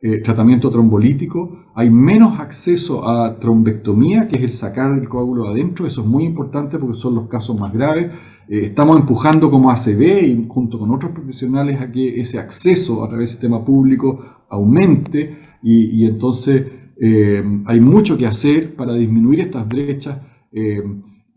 eh, 0.01 0.21
tratamiento 0.21 0.71
trombolítico, 0.71 1.65
hay 1.75 1.89
menos 1.89 2.39
acceso 2.39 3.05
a 3.05 3.37
trombectomía, 3.37 4.29
que 4.29 4.37
es 4.37 4.43
el 4.43 4.49
sacar 4.51 4.97
el 4.97 5.09
coágulo 5.09 5.49
adentro, 5.49 5.85
eso 5.85 5.99
es 5.99 6.07
muy 6.07 6.23
importante 6.23 6.79
porque 6.79 6.97
son 6.97 7.15
los 7.15 7.27
casos 7.27 7.59
más 7.59 7.73
graves. 7.73 8.09
Eh, 8.47 8.67
estamos 8.67 8.97
empujando 8.97 9.51
como 9.51 9.69
ACB 9.69 10.23
y 10.23 10.45
junto 10.47 10.79
con 10.79 10.91
otros 10.91 11.11
profesionales 11.11 11.81
a 11.81 11.91
que 11.91 12.21
ese 12.21 12.39
acceso 12.39 13.03
a 13.03 13.09
través 13.09 13.27
del 13.27 13.39
sistema 13.39 13.65
público 13.65 14.23
aumente 14.47 15.37
y 15.61 16.05
entonces 16.05 16.65
hay 17.65 17.81
mucho 17.81 18.17
que 18.17 18.25
hacer 18.25 18.75
para 18.75 18.93
disminuir 18.93 19.41
estas 19.41 19.67
brechas 19.67 20.17
eh, 20.57 20.83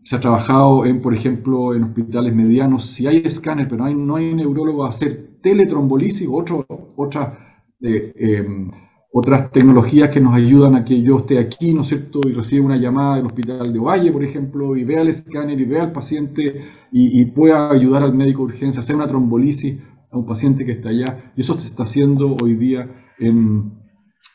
se 0.03 0.15
ha 0.15 0.19
trabajado 0.19 0.85
en, 0.85 0.99
por 0.99 1.13
ejemplo, 1.13 1.75
en 1.75 1.83
hospitales 1.83 2.33
medianos, 2.33 2.87
si 2.87 3.05
hay 3.05 3.17
escáner, 3.17 3.67
pero 3.67 3.83
no 3.83 3.85
hay, 3.85 3.93
no 3.93 4.15
hay 4.15 4.33
neurólogo 4.33 4.85
hacer 4.85 5.37
teletrombolisis, 5.41 6.27
otro, 6.29 6.65
otras, 6.95 7.37
eh, 7.81 8.13
em, 8.15 8.71
otras 9.13 9.51
tecnologías 9.51 10.09
que 10.09 10.19
nos 10.19 10.33
ayudan 10.33 10.75
a 10.75 10.85
que 10.85 11.01
yo 11.03 11.19
esté 11.19 11.37
aquí, 11.37 11.73
¿no 11.73 11.81
es 11.81 11.89
cierto?, 11.89 12.19
y 12.27 12.31
reciba 12.33 12.65
una 12.65 12.77
llamada 12.77 13.17
del 13.17 13.27
hospital 13.27 13.71
de 13.71 13.79
Valle, 13.79 14.11
por 14.11 14.23
ejemplo, 14.23 14.75
y 14.75 14.83
vea 14.83 15.01
el 15.01 15.09
escáner 15.09 15.59
y 15.59 15.65
vea 15.65 15.83
al 15.83 15.91
paciente 15.91 16.61
y, 16.91 17.25
pueda 17.25 17.69
ayudar 17.71 18.03
al 18.03 18.13
médico 18.13 18.39
de 18.39 18.53
urgencia 18.53 18.79
a 18.79 18.83
hacer 18.83 18.95
una 18.95 19.07
trombolisis 19.07 19.77
a 20.11 20.17
un 20.17 20.25
paciente 20.25 20.65
que 20.65 20.73
está 20.73 20.89
allá. 20.89 21.31
Y 21.35 21.41
eso 21.41 21.59
se 21.59 21.67
está 21.67 21.83
haciendo 21.83 22.35
hoy 22.41 22.55
día 22.55 22.89
en, 23.19 23.73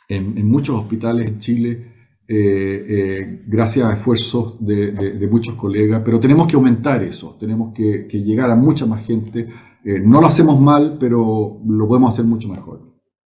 en, 0.09 0.39
en 0.39 0.49
muchos 0.49 0.77
hospitales 0.77 1.29
en 1.29 1.39
Chile 1.39 1.96
eh, 2.29 2.87
eh, 2.89 3.43
gracias 3.47 3.87
a 3.87 3.93
esfuerzos 3.93 4.57
de, 4.59 5.29
muchos 5.31 5.55
colegas, 5.55 6.03
pero 6.05 6.19
tenemos 6.19 6.49
que 6.49 6.57
aumentar 6.57 7.01
eso, 7.05 7.37
tenemos 7.39 7.73
que, 7.73 8.09
llegar 8.11 8.51
a 8.51 8.57
mucha 8.57 8.85
más 8.85 9.07
gente. 9.07 9.49
Eh, 9.85 10.01
no 10.01 10.21
lo 10.21 10.27
hacemos 10.27 10.61
mal, 10.61 10.97
pero 10.99 11.61
lo 11.65 11.87
podemos 11.87 12.15
hacer 12.15 12.25
mucho 12.25 12.49
mejor. 12.49 12.81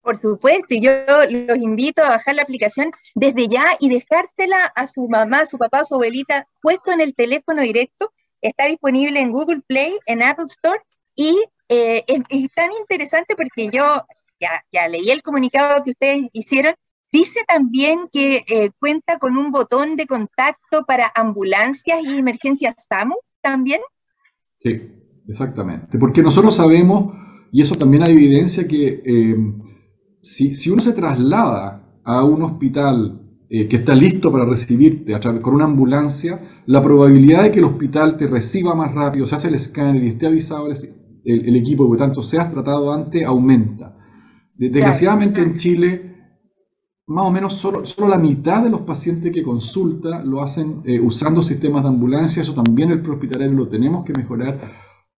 Por 0.02 0.22
supuesto, 0.22 0.68
y 0.76 0.82
yo 0.82 0.91
los 1.48 1.58
invito 1.58 2.04
a 2.04 2.10
bajar 2.10 2.36
la 2.36 2.44
aplicación 2.44 2.91
desde 3.16 3.48
ya 3.48 3.64
y 3.80 3.89
dejársela 3.89 4.66
a 4.76 4.86
su 4.86 5.08
mamá, 5.08 5.39
a 5.39 5.46
su 5.48 5.58
papá, 5.58 5.80
a 5.80 5.86
su 5.86 5.96
abuelita, 5.96 6.46
puesto 6.62 6.91
en 6.91 7.02
el 7.02 7.16
teléfono 7.16 7.64
directo. 7.64 8.12
Está 8.41 8.68
disponible 8.68 9.20
en 9.20 9.32
Google 9.32 9.62
Play, 9.66 9.98
en 10.06 10.22
Apple 10.22 10.46
Store, 10.46 10.80
y 11.16 11.41
es, 11.68 12.52
tan 12.54 12.72
interesante 12.74 13.36
porque 13.36 13.70
yo 13.72 14.06
ya, 14.39 14.64
ya 14.72 14.88
leí 14.88 15.10
el 15.10 15.24
comunicado 15.24 15.84
que 15.84 15.91
ustedes 15.91 16.30
hicieron 16.34 16.76
Dice 17.14 17.41
también 17.47 18.09
que 18.11 18.38
eh, 18.47 18.72
cuenta 18.80 19.20
con 19.20 19.38
un 19.38 19.51
botón 19.51 19.95
de 19.97 20.07
contacto 20.07 20.84
para 20.88 21.11
ambulancias 21.14 21.99
y 22.03 22.18
emergencias 22.18 22.74
SAMU 22.89 23.14
también. 23.39 23.82
Sí, 24.57 24.82
exactamente. 25.28 25.99
Porque 25.99 26.24
nosotros 26.24 26.55
sabemos, 26.55 27.14
y 27.51 27.61
eso 27.61 27.76
también 27.76 28.01
hay 28.01 28.16
evidencia, 28.16 28.68
que 28.68 29.03
eh, 29.05 29.36
si, 30.22 30.72
uno 30.72 30.82
se 30.82 30.93
traslada 30.93 31.99
a 32.03 32.24
un 32.24 32.41
hospital 32.41 33.22
eh, 33.47 33.68
que 33.68 33.76
está 33.76 33.93
listo 33.93 34.32
para 34.32 34.45
recibirte 34.45 35.14
a 35.14 35.20
con 35.20 35.53
una 35.53 35.66
ambulancia, 35.66 36.64
la 36.66 36.82
probabilidad 36.82 37.43
de 37.43 37.51
que 37.51 37.59
el 37.59 37.66
hospital 37.66 38.18
te 38.18 38.26
reciba 38.26 38.74
más 38.74 38.91
rápido, 38.91 39.28
se 39.28 39.36
hace 39.36 39.49
el 39.49 39.55
escáner 39.55 40.03
y 40.03 40.07
esté 40.07 40.26
avisado 40.26 40.68
el, 40.68 41.55
equipo, 41.55 41.86
y 41.86 41.89
por 41.89 41.97
tanto 41.99 42.24
seas 42.24 42.49
tratado 42.49 42.91
antes, 42.91 43.24
aumenta. 43.24 43.95
Desgraciadamente 44.55 45.41
en 45.43 45.53
Chile 45.53 46.12
más 47.08 47.26
o 47.26 47.32
menos 47.32 47.54
solo, 47.58 47.86
solo, 47.86 48.08
la 48.08 48.18
mitad 48.18 48.64
de 48.64 48.70
los 48.70 48.82
pacientes 48.82 49.34
que 49.34 49.43
consulta 49.43 50.24
lo 50.24 50.41
hacen 50.41 50.82
eh, 50.86 50.99
usando 50.99 51.41
sistemas 51.41 51.84
de 51.84 51.89
ambulancia, 51.89 52.41
eso 52.41 52.54
también 52.54 52.91
el 52.91 53.01
prehospitalario 53.01 53.54
lo 53.54 53.68
tenemos 53.68 54.06
que 54.06 54.14
mejorar, 54.14 54.72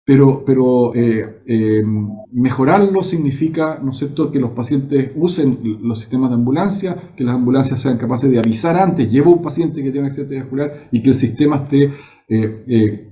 pero, 0.03 0.43
pero 0.45 0.95
eh, 0.95 1.43
eh, 1.45 1.83
mejorarlo 2.31 3.03
significa, 3.03 3.79
¿no 3.83 3.91
es 3.91 3.97
cierto?, 3.97 4.31
que 4.31 4.39
los 4.39 4.51
pacientes 4.51 5.11
usen 5.15 5.59
los 5.81 5.99
sistemas 5.99 6.29
de 6.31 6.35
ambulancia, 6.35 7.11
que 7.15 7.23
las 7.23 7.35
ambulancias 7.35 7.81
sean 7.81 7.97
capaces 7.97 8.31
de 8.31 8.39
avisar 8.39 8.77
antes, 8.77 9.09
llevo 9.11 9.31
un 9.31 9.41
paciente 9.43 9.83
que 9.83 9.91
tiene 9.91 10.01
un 10.01 10.05
accidente 10.07 10.39
vascular 10.39 10.87
y 10.91 11.01
que 11.01 11.09
el 11.09 11.15
sistema 11.15 11.63
esté 11.63 11.91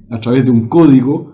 a 0.09 0.19
través 0.19 0.45
de 0.45 0.51
un 0.51 0.67
código 0.67 1.33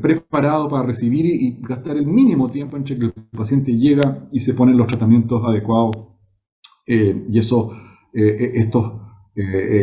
preparado 0.00 0.68
para 0.68 0.86
recibir 0.86 1.26
y, 1.26 1.48
y 1.48 1.58
gastar 1.60 1.96
el 1.96 2.06
mínimo 2.06 2.50
tiempo 2.50 2.76
entre 2.76 2.98
que 2.98 3.04
el 3.06 3.12
paciente 3.36 3.72
llega 3.72 4.28
y 4.32 4.40
se 4.40 4.54
ponen 4.54 4.76
los 4.76 4.86
tratamientos 4.86 5.42
adecuados 5.44 6.13
eh, 6.86 7.14
y 7.30 7.38
eso, 7.38 7.72
eh, 8.12 8.36
eh, 8.40 8.52
estos 8.56 8.92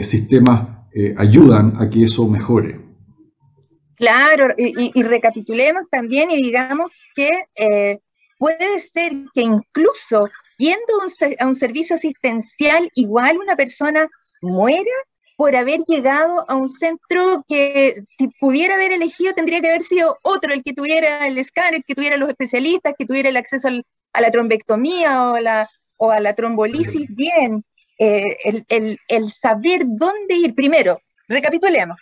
sistemas 0.04 0.70
ayudan 1.18 1.82
a 1.82 1.90
que 1.90 2.04
eso 2.04 2.26
mejore. 2.28 2.80
Claro, 3.96 4.54
y, 4.58 5.04
recapitulemos 5.04 5.84
también 5.90 6.32
y 6.32 6.42
digamos 6.42 6.90
que 7.14 7.30
puede 8.38 8.80
ser 8.80 9.12
que 9.34 9.42
incluso 9.42 10.30
yendo 10.58 11.00
un, 11.04 11.36
a 11.38 11.48
un 11.48 11.56
servicio 11.56 11.96
asistencial, 11.96 12.90
igual 12.96 13.40
una 13.40 13.58
persona 13.58 14.08
muera 14.42 14.92
por 15.36 15.56
haber 15.56 15.82
llegado 15.88 16.50
a 16.50 16.56
un 16.56 16.70
centro 16.70 17.44
que 17.50 18.04
si 18.18 18.30
pudiera 18.40 18.76
haber 18.76 18.94
elegido 18.94 19.34
tendría 19.34 19.60
que 19.60 19.70
haber 19.70 19.84
sido 19.84 20.18
otro, 20.24 20.54
el 20.54 20.64
que 20.64 20.74
tuviera 20.74 21.28
el 21.28 21.38
escáner, 21.38 21.84
que 21.86 21.96
tuviera 21.96 22.16
los 22.18 22.30
especialistas, 22.30 22.94
que 22.98 23.06
tuviera 23.06 23.30
el 23.30 23.38
acceso 23.38 23.68
a 24.14 24.22
la 24.22 24.32
trombectomía 24.32 25.32
o, 25.32 25.40
la, 25.40 25.68
o 26.04 26.10
a 26.12 26.20
la 26.20 26.34
trombolisis 26.34 27.06
bien. 27.10 27.64
Eh, 28.00 28.38
el, 28.44 28.66
el- 28.70 29.00
el 29.08 29.30
saber 29.32 29.82
dónde 29.86 30.34
ir. 30.36 30.56
Primero, 30.56 31.00
recapitulemos. 31.28 31.98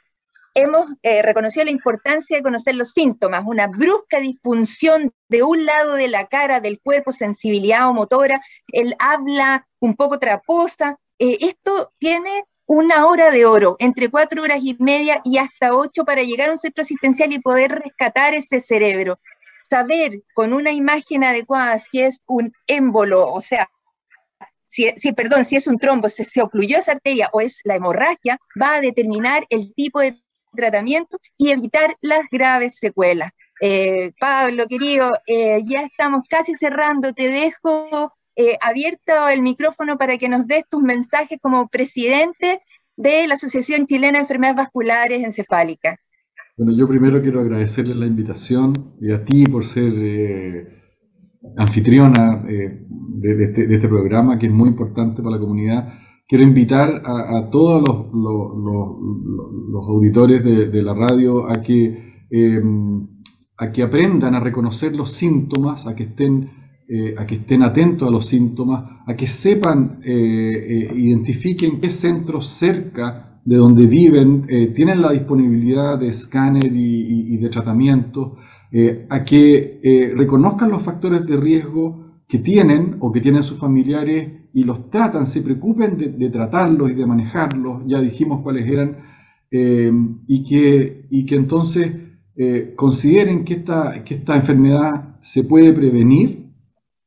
Hemos 0.55 0.85
eh, 1.03 1.21
reconocido 1.21 1.65
la 1.65 1.71
importancia 1.71 2.37
de 2.37 2.43
conocer 2.43 2.75
los 2.75 2.91
síntomas, 2.91 3.43
una 3.45 3.67
brusca 3.67 4.19
disfunción 4.19 5.11
de 5.27 5.43
un 5.43 5.65
lado 5.65 5.95
de 5.95 6.07
la 6.07 6.27
cara, 6.27 6.59
del 6.61 6.79
cuerpo, 6.79 7.11
sensibilidad 7.11 7.89
o 7.89 7.93
motora, 7.93 8.41
el 8.71 8.95
habla 8.99 9.67
un 9.79 9.95
poco 9.95 10.17
traposa. 10.17 10.97
Eh, 11.19 11.37
esto 11.41 11.91
tiene 11.99 12.45
una 12.65 13.05
hora 13.05 13.29
de 13.31 13.45
oro, 13.45 13.75
entre 13.79 14.09
cuatro 14.09 14.41
horas 14.43 14.59
y 14.61 14.75
media 14.79 15.21
y 15.25 15.37
hasta 15.37 15.75
ocho 15.75 16.05
para 16.05 16.23
llegar 16.23 16.49
a 16.49 16.53
un 16.53 16.57
centro 16.57 16.81
asistencial 16.83 17.33
y 17.33 17.39
poder 17.39 17.71
rescatar 17.71 18.33
ese 18.33 18.59
cerebro. 18.61 19.17
Saber 19.69 20.21
con 20.33 20.53
una 20.53 20.71
imagen 20.71 21.23
adecuada 21.23 21.77
si 21.79 22.01
es 22.01 22.21
un 22.27 22.53
émbolo, 22.67 23.31
o 23.31 23.41
sea, 23.41 23.69
si, 24.69 25.11
perdón, 25.13 25.43
si 25.45 25.55
es 25.55 25.67
un 25.67 25.77
trombo, 25.77 26.07
si 26.09 26.23
se 26.23 26.41
ocluyó 26.41 26.77
esa 26.77 26.93
arteria 26.93 27.29
o 27.33 27.41
es 27.41 27.59
la 27.63 27.75
hemorragia, 27.75 28.39
va 28.59 28.75
a 28.75 28.81
determinar 28.81 29.45
el 29.49 29.73
tipo 29.73 29.99
de 29.99 30.21
tratamiento 30.55 31.17
y 31.37 31.49
evitar 31.49 31.95
las 32.01 32.25
graves 32.31 32.77
secuelas. 32.77 33.31
Eh, 33.61 34.11
Pablo, 34.19 34.67
querido, 34.67 35.11
eh, 35.27 35.61
ya 35.65 35.81
estamos 35.81 36.23
casi 36.29 36.53
cerrando, 36.53 37.13
te 37.13 37.29
dejo 37.29 38.13
eh, 38.35 38.57
abierto 38.61 39.27
el 39.27 39.41
micrófono 39.41 39.97
para 39.97 40.17
que 40.17 40.29
nos 40.29 40.47
des 40.47 40.63
tus 40.69 40.81
mensajes 40.81 41.39
como 41.41 41.67
presidente 41.67 42.61
de 42.95 43.27
la 43.27 43.33
Asociación 43.33 43.85
Chilena 43.85 44.19
de 44.19 44.23
Enfermedades 44.23 44.57
Vasculares 44.57 45.23
Encefálicas. 45.23 45.99
Bueno, 46.57 46.73
yo 46.77 46.87
primero 46.87 47.21
quiero 47.21 47.41
agradecerles 47.41 47.97
la 47.97 48.05
invitación 48.05 48.73
y 49.01 49.11
a 49.11 49.23
ti 49.23 49.45
por 49.45 49.65
ser 49.65 50.78
anfitriona 51.57 52.43
eh, 52.49 52.85
este, 53.23 53.67
de 53.67 53.75
este 53.75 53.87
programa 53.87 54.37
que 54.37 54.47
es 54.47 54.51
muy 54.53 54.69
importante 54.69 55.21
para 55.21 55.35
la 55.35 55.41
comunidad. 55.41 55.93
Quiero 56.27 56.43
invitar 56.43 57.01
a, 57.05 57.49
todos 57.49 57.83
los, 57.87 58.13
los- 58.13 59.89
auditores 59.89 60.43
de, 60.43 60.83
la 60.83 60.93
radio 60.93 61.49
a 61.49 61.61
que, 61.63 62.25
eh, 62.29 62.61
a 63.57 63.71
que 63.71 63.81
aprendan 63.81 64.35
a 64.35 64.39
reconocer 64.39 64.95
los 64.95 65.11
síntomas, 65.11 65.87
a 65.87 65.95
que 65.95 66.03
estén, 66.03 66.51
eh, 66.87 67.15
a 67.17 67.25
que 67.25 67.35
estén 67.35 67.63
atentos 67.63 68.07
a 68.07 68.11
los 68.11 68.27
síntomas, 68.27 68.83
a 69.07 69.15
que 69.15 69.25
sepan, 69.25 70.01
eh, 70.03 70.91
identifiquen 70.95 71.81
qué 71.81 71.89
centros 71.89 72.47
cerca 72.47 73.41
de 73.43 73.55
donde 73.55 73.87
viven 73.87 74.45
tienen 74.75 75.01
la 75.01 75.11
disponibilidad 75.11 75.97
de 75.97 76.09
escáner 76.09 76.71
y, 76.71 77.37
de 77.37 77.49
tratamiento, 77.49 78.37
eh, 78.71 79.07
a 79.09 79.23
que 79.23 79.79
eh, 79.81 80.13
reconozcan 80.15 80.69
los 80.69 80.83
factores 80.83 81.25
de 81.25 81.37
riesgo 81.37 82.19
que 82.27 82.37
tienen 82.37 82.97
o 82.99 83.11
que 83.11 83.19
tienen 83.19 83.41
sus 83.41 83.57
familiares 83.57 84.31
y 84.53 84.63
los 84.63 84.91
tratan, 84.91 85.25
se 85.25 85.41
preocupen 85.41 85.97
de, 85.97 86.29
tratarlos 86.29 86.91
y 86.91 86.93
de 86.93 87.05
manejarlos, 87.05 87.81
ya 87.87 87.99
dijimos 87.99 88.41
cuáles 88.43 88.69
eran, 88.69 88.97
eh, 89.49 89.91
y, 90.27 90.43
que, 90.43 91.07
y 91.09 91.25
que 91.25 91.35
entonces 91.35 91.91
consideren 92.77 93.43
que 93.43 93.55
esta, 93.55 94.01
que 94.05 94.15
esta 94.15 94.37
enfermedad 94.37 95.17
se 95.19 95.43
puede 95.43 95.73
prevenir, 95.73 96.53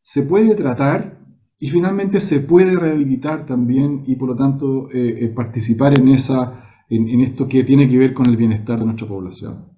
se 0.03 0.25
puede 0.25 0.55
tratar 0.55 1.21
y 1.59 1.71
finalmente 1.71 2.21
se 2.21 2.41
puede 2.41 2.77
rehabilitar 2.77 3.47
también 3.47 4.03
y 4.07 4.17
por 4.17 4.29
lo 4.29 4.37
tanto 4.37 4.91
participar 5.35 5.99
en, 5.99 6.09
esa, 6.09 6.67
en 6.91 7.21
esto 7.23 7.49
que 7.49 7.65
tiene 7.65 7.89
que 7.89 7.97
ver 7.97 8.13
con 8.13 8.29
el 8.29 8.37
bienestar 8.37 8.79
de 8.79 8.85
nuestra 8.85 9.09
población. 9.09 9.72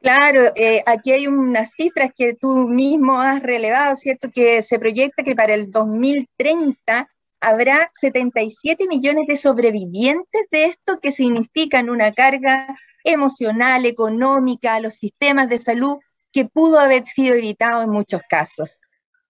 Claro, 0.00 0.52
eh, 0.54 0.82
aquí 0.86 1.10
hay 1.12 1.26
unas 1.26 1.72
cifras 1.72 2.12
que 2.16 2.34
tú 2.34 2.68
mismo 2.68 3.20
has 3.20 3.42
relevado, 3.42 3.96
¿cierto? 3.96 4.30
Que 4.30 4.62
se 4.62 4.78
proyecta 4.78 5.24
que 5.24 5.34
para 5.34 5.54
el 5.54 5.72
2030 5.72 7.08
habrá 7.40 7.90
77 7.94 8.86
millones 8.88 9.26
de 9.26 9.36
sobrevivientes 9.36 10.46
de 10.52 10.64
esto 10.66 11.00
que 11.00 11.10
significan 11.10 11.90
una 11.90 12.12
carga 12.12 12.78
emocional, 13.02 13.86
económica 13.86 14.74
a 14.76 14.80
los 14.80 14.94
sistemas 14.94 15.48
de 15.48 15.58
salud 15.58 15.96
que 16.32 16.44
pudo 16.44 16.78
haber 16.78 17.04
sido 17.04 17.34
evitado 17.34 17.82
en 17.82 17.90
muchos 17.90 18.22
casos. 18.28 18.78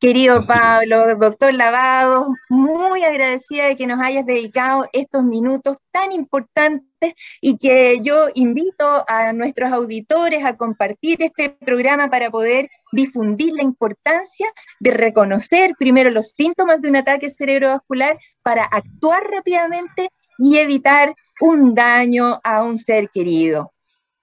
Querido 0.01 0.38
Así. 0.38 0.49
Pablo, 0.49 1.12
doctor 1.16 1.53
Lavado, 1.55 2.28
muy 2.49 3.03
agradecida 3.03 3.66
de 3.66 3.76
que 3.76 3.88
nos 3.88 3.99
hayas 3.99 4.24
dedicado 4.24 4.86
estos 4.92 5.24
minutos 5.24 5.78
tan 5.90 6.12
importantes 6.12 7.14
y 7.40 7.59
que 7.59 7.99
yo 8.01 8.28
invito 8.34 9.05
a 9.09 9.32
nuestros 9.32 9.72
auditores 9.72 10.44
a 10.44 10.57
compartir 10.57 11.20
este 11.20 11.51
programa 11.51 12.09
para 12.11 12.30
poder 12.30 12.70
difundir 12.92 13.55
la 13.55 13.64
importancia 13.64 14.46
de 14.78 14.92
reconocer 14.92 15.74
primero 15.76 16.11
los 16.11 16.28
síntomas 16.28 16.80
de 16.80 16.90
un 16.90 16.96
ataque 16.96 17.28
cerebrovascular 17.28 18.16
para 18.42 18.62
actuar 18.64 19.24
rápidamente 19.24 20.11
y 20.38 20.59
evitar 20.59 21.12
un 21.40 21.74
daño 21.74 22.38
a 22.44 22.62
un 22.62 22.78
ser 22.78 23.11
querido. 23.11 23.72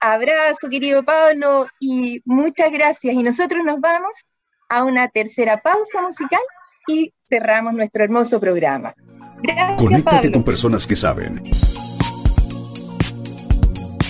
Abrazo, 0.00 0.70
querido 0.70 1.04
Pablo, 1.04 1.66
y 1.80 2.22
muchas 2.24 2.70
gracias. 2.72 3.14
Y 3.14 3.22
nosotros 3.22 3.62
nos 3.62 3.78
vamos 3.80 4.24
a 4.68 4.84
una 4.84 5.08
tercera 5.08 5.60
pausa 5.62 6.02
musical 6.02 6.40
y 6.88 7.12
cerramos 7.28 7.74
nuestro 7.74 8.04
hermoso 8.04 8.40
programa. 8.40 8.94
Gracias, 9.42 9.76
Conéctate 9.78 10.16
Pablo. 10.16 10.32
con 10.32 10.44
personas 10.44 10.86
que 10.86 10.96
saben. 10.96 11.42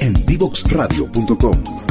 En 0.00 0.14
divoxradio.com. 0.26 1.85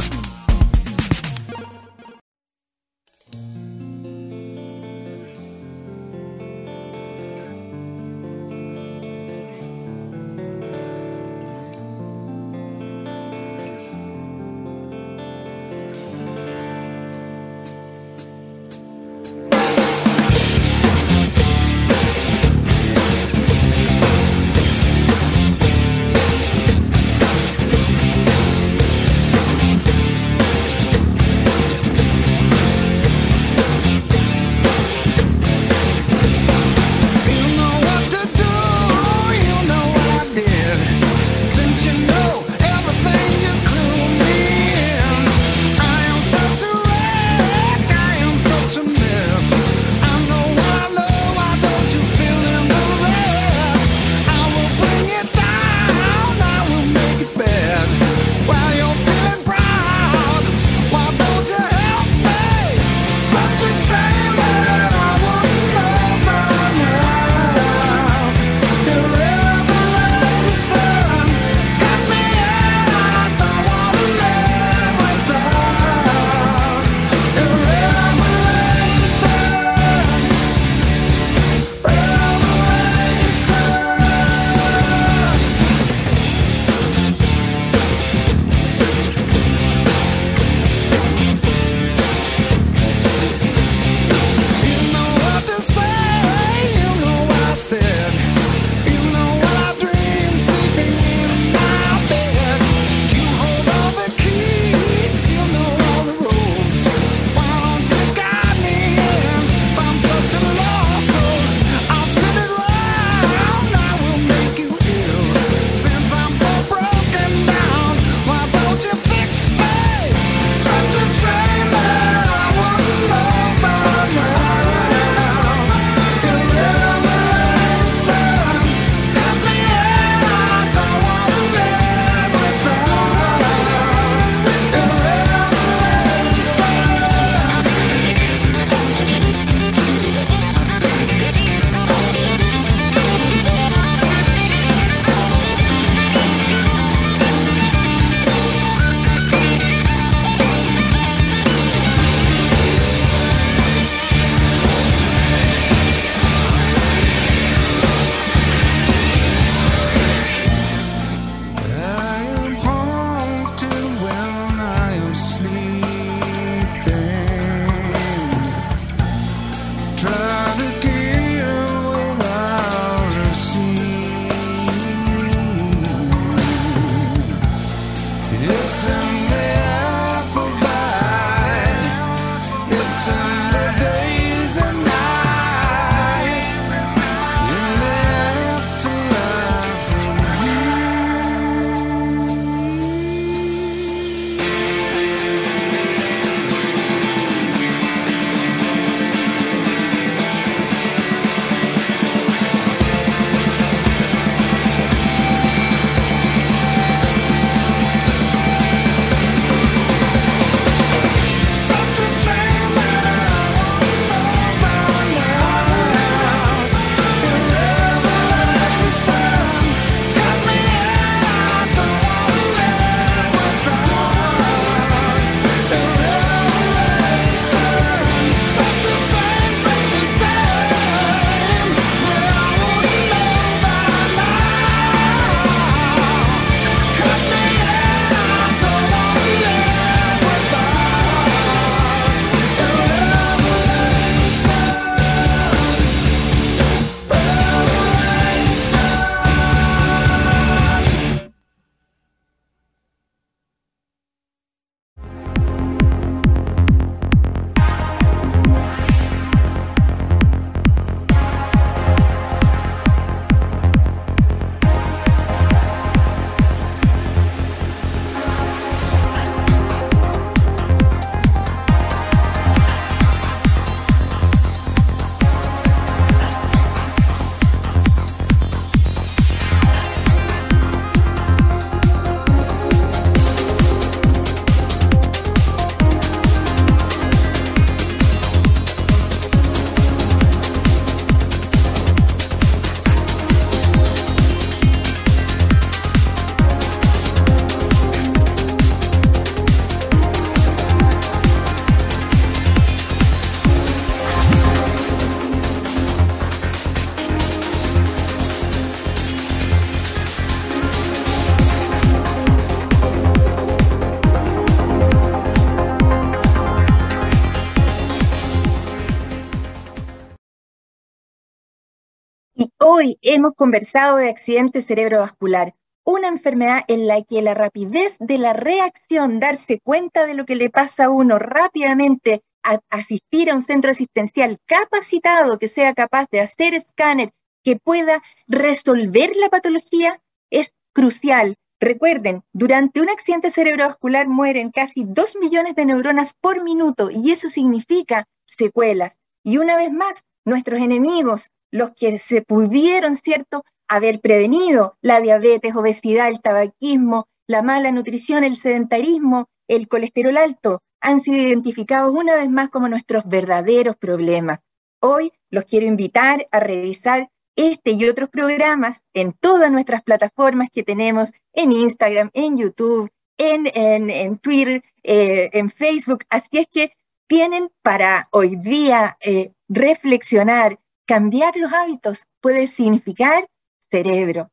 hoy 322.68 322.98
hemos 323.00 323.34
conversado 323.34 323.98
de 323.98 324.10
accidente 324.10 324.60
cerebrovascular, 324.60 325.54
una 325.84 326.08
enfermedad 326.08 326.64
en 326.66 326.88
la 326.88 327.00
que 327.02 327.22
la 327.22 327.32
rapidez 327.32 327.96
de 328.00 328.18
la 328.18 328.32
reacción, 328.32 329.20
darse 329.20 329.60
cuenta 329.60 330.04
de 330.04 330.14
lo 330.14 330.26
que 330.26 330.34
le 330.34 330.50
pasa 330.50 330.86
a 330.86 330.90
uno 330.90 331.20
rápidamente, 331.20 332.22
a- 332.42 332.58
asistir 332.68 333.30
a 333.30 333.36
un 333.36 333.42
centro 333.42 333.70
asistencial 333.70 334.38
capacitado 334.46 335.38
que 335.38 335.46
sea 335.46 335.74
capaz 335.74 336.06
de 336.10 336.20
hacer 336.20 336.54
escáner, 336.54 337.12
que 337.44 337.54
pueda 337.54 338.02
resolver 338.26 339.12
la 339.14 339.28
patología, 339.28 340.02
es 340.30 340.52
crucial. 340.72 341.36
Recuerden, 341.60 342.24
durante 342.32 342.80
un 342.80 342.90
accidente 342.90 343.30
cerebrovascular 343.30 344.08
mueren 344.08 344.50
casi 344.50 344.84
2 344.84 345.14
millones 345.20 345.54
de 345.54 345.66
neuronas 345.66 346.14
por 346.20 346.42
minuto 346.42 346.90
y 346.90 347.12
eso 347.12 347.28
significa 347.28 348.08
secuelas. 348.26 348.98
Y 349.22 349.38
una 349.38 349.56
vez 349.56 349.72
más, 349.72 350.04
nuestros 350.24 350.60
enemigos, 350.60 351.30
los 351.50 351.72
que 351.74 351.98
se 351.98 352.22
pudieron, 352.22 352.96
¿cierto?, 352.96 353.44
haber 353.68 354.00
prevenido 354.00 354.76
la 354.80 355.00
diabetes, 355.00 355.56
obesidad, 355.56 356.08
el 356.08 356.20
tabaquismo, 356.20 357.08
la 357.26 357.42
mala 357.42 357.72
nutrición, 357.72 358.22
el 358.22 358.36
sedentarismo, 358.36 359.28
el 359.48 359.66
colesterol 359.68 360.16
alto, 360.16 360.62
han 360.80 361.00
sido 361.00 361.18
identificados 361.18 361.92
una 361.92 362.14
vez 362.14 362.28
más 362.30 362.48
como 362.50 362.68
nuestros 362.68 363.04
verdaderos 363.06 363.76
problemas. 363.76 364.40
Hoy 364.80 365.12
los 365.30 365.44
quiero 365.44 365.66
invitar 365.66 366.28
a 366.30 366.38
revisar 366.38 367.10
este 367.34 367.72
y 367.72 367.86
otros 367.86 368.08
programas 368.08 368.82
en 368.94 369.12
todas 369.12 369.50
nuestras 369.50 369.82
plataformas 369.82 370.48
que 370.52 370.62
tenemos 370.62 371.12
en 371.32 371.52
Instagram, 371.52 372.10
en 372.14 372.38
YouTube, 372.38 372.90
en, 373.18 373.46
en, 373.54 373.90
en 373.90 374.18
Twitter, 374.18 374.62
eh, 374.82 375.30
en 375.32 375.50
Facebook. 375.50 376.04
Así 376.08 376.38
es 376.38 376.46
que 376.46 376.72
tienen 377.06 377.50
para 377.62 378.08
hoy 378.10 378.36
día 378.36 378.96
eh, 379.00 379.32
reflexionar, 379.48 380.58
Cambiar 380.86 381.36
los 381.36 381.52
hábitos 381.52 382.04
puede 382.20 382.46
significar 382.46 383.28
cerebro. 383.70 384.30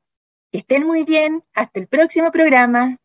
Que 0.51 0.59
estén 0.59 0.85
muy 0.85 1.03
bien. 1.03 1.43
Hasta 1.55 1.79
el 1.79 1.87
próximo 1.87 2.31
programa. 2.31 2.97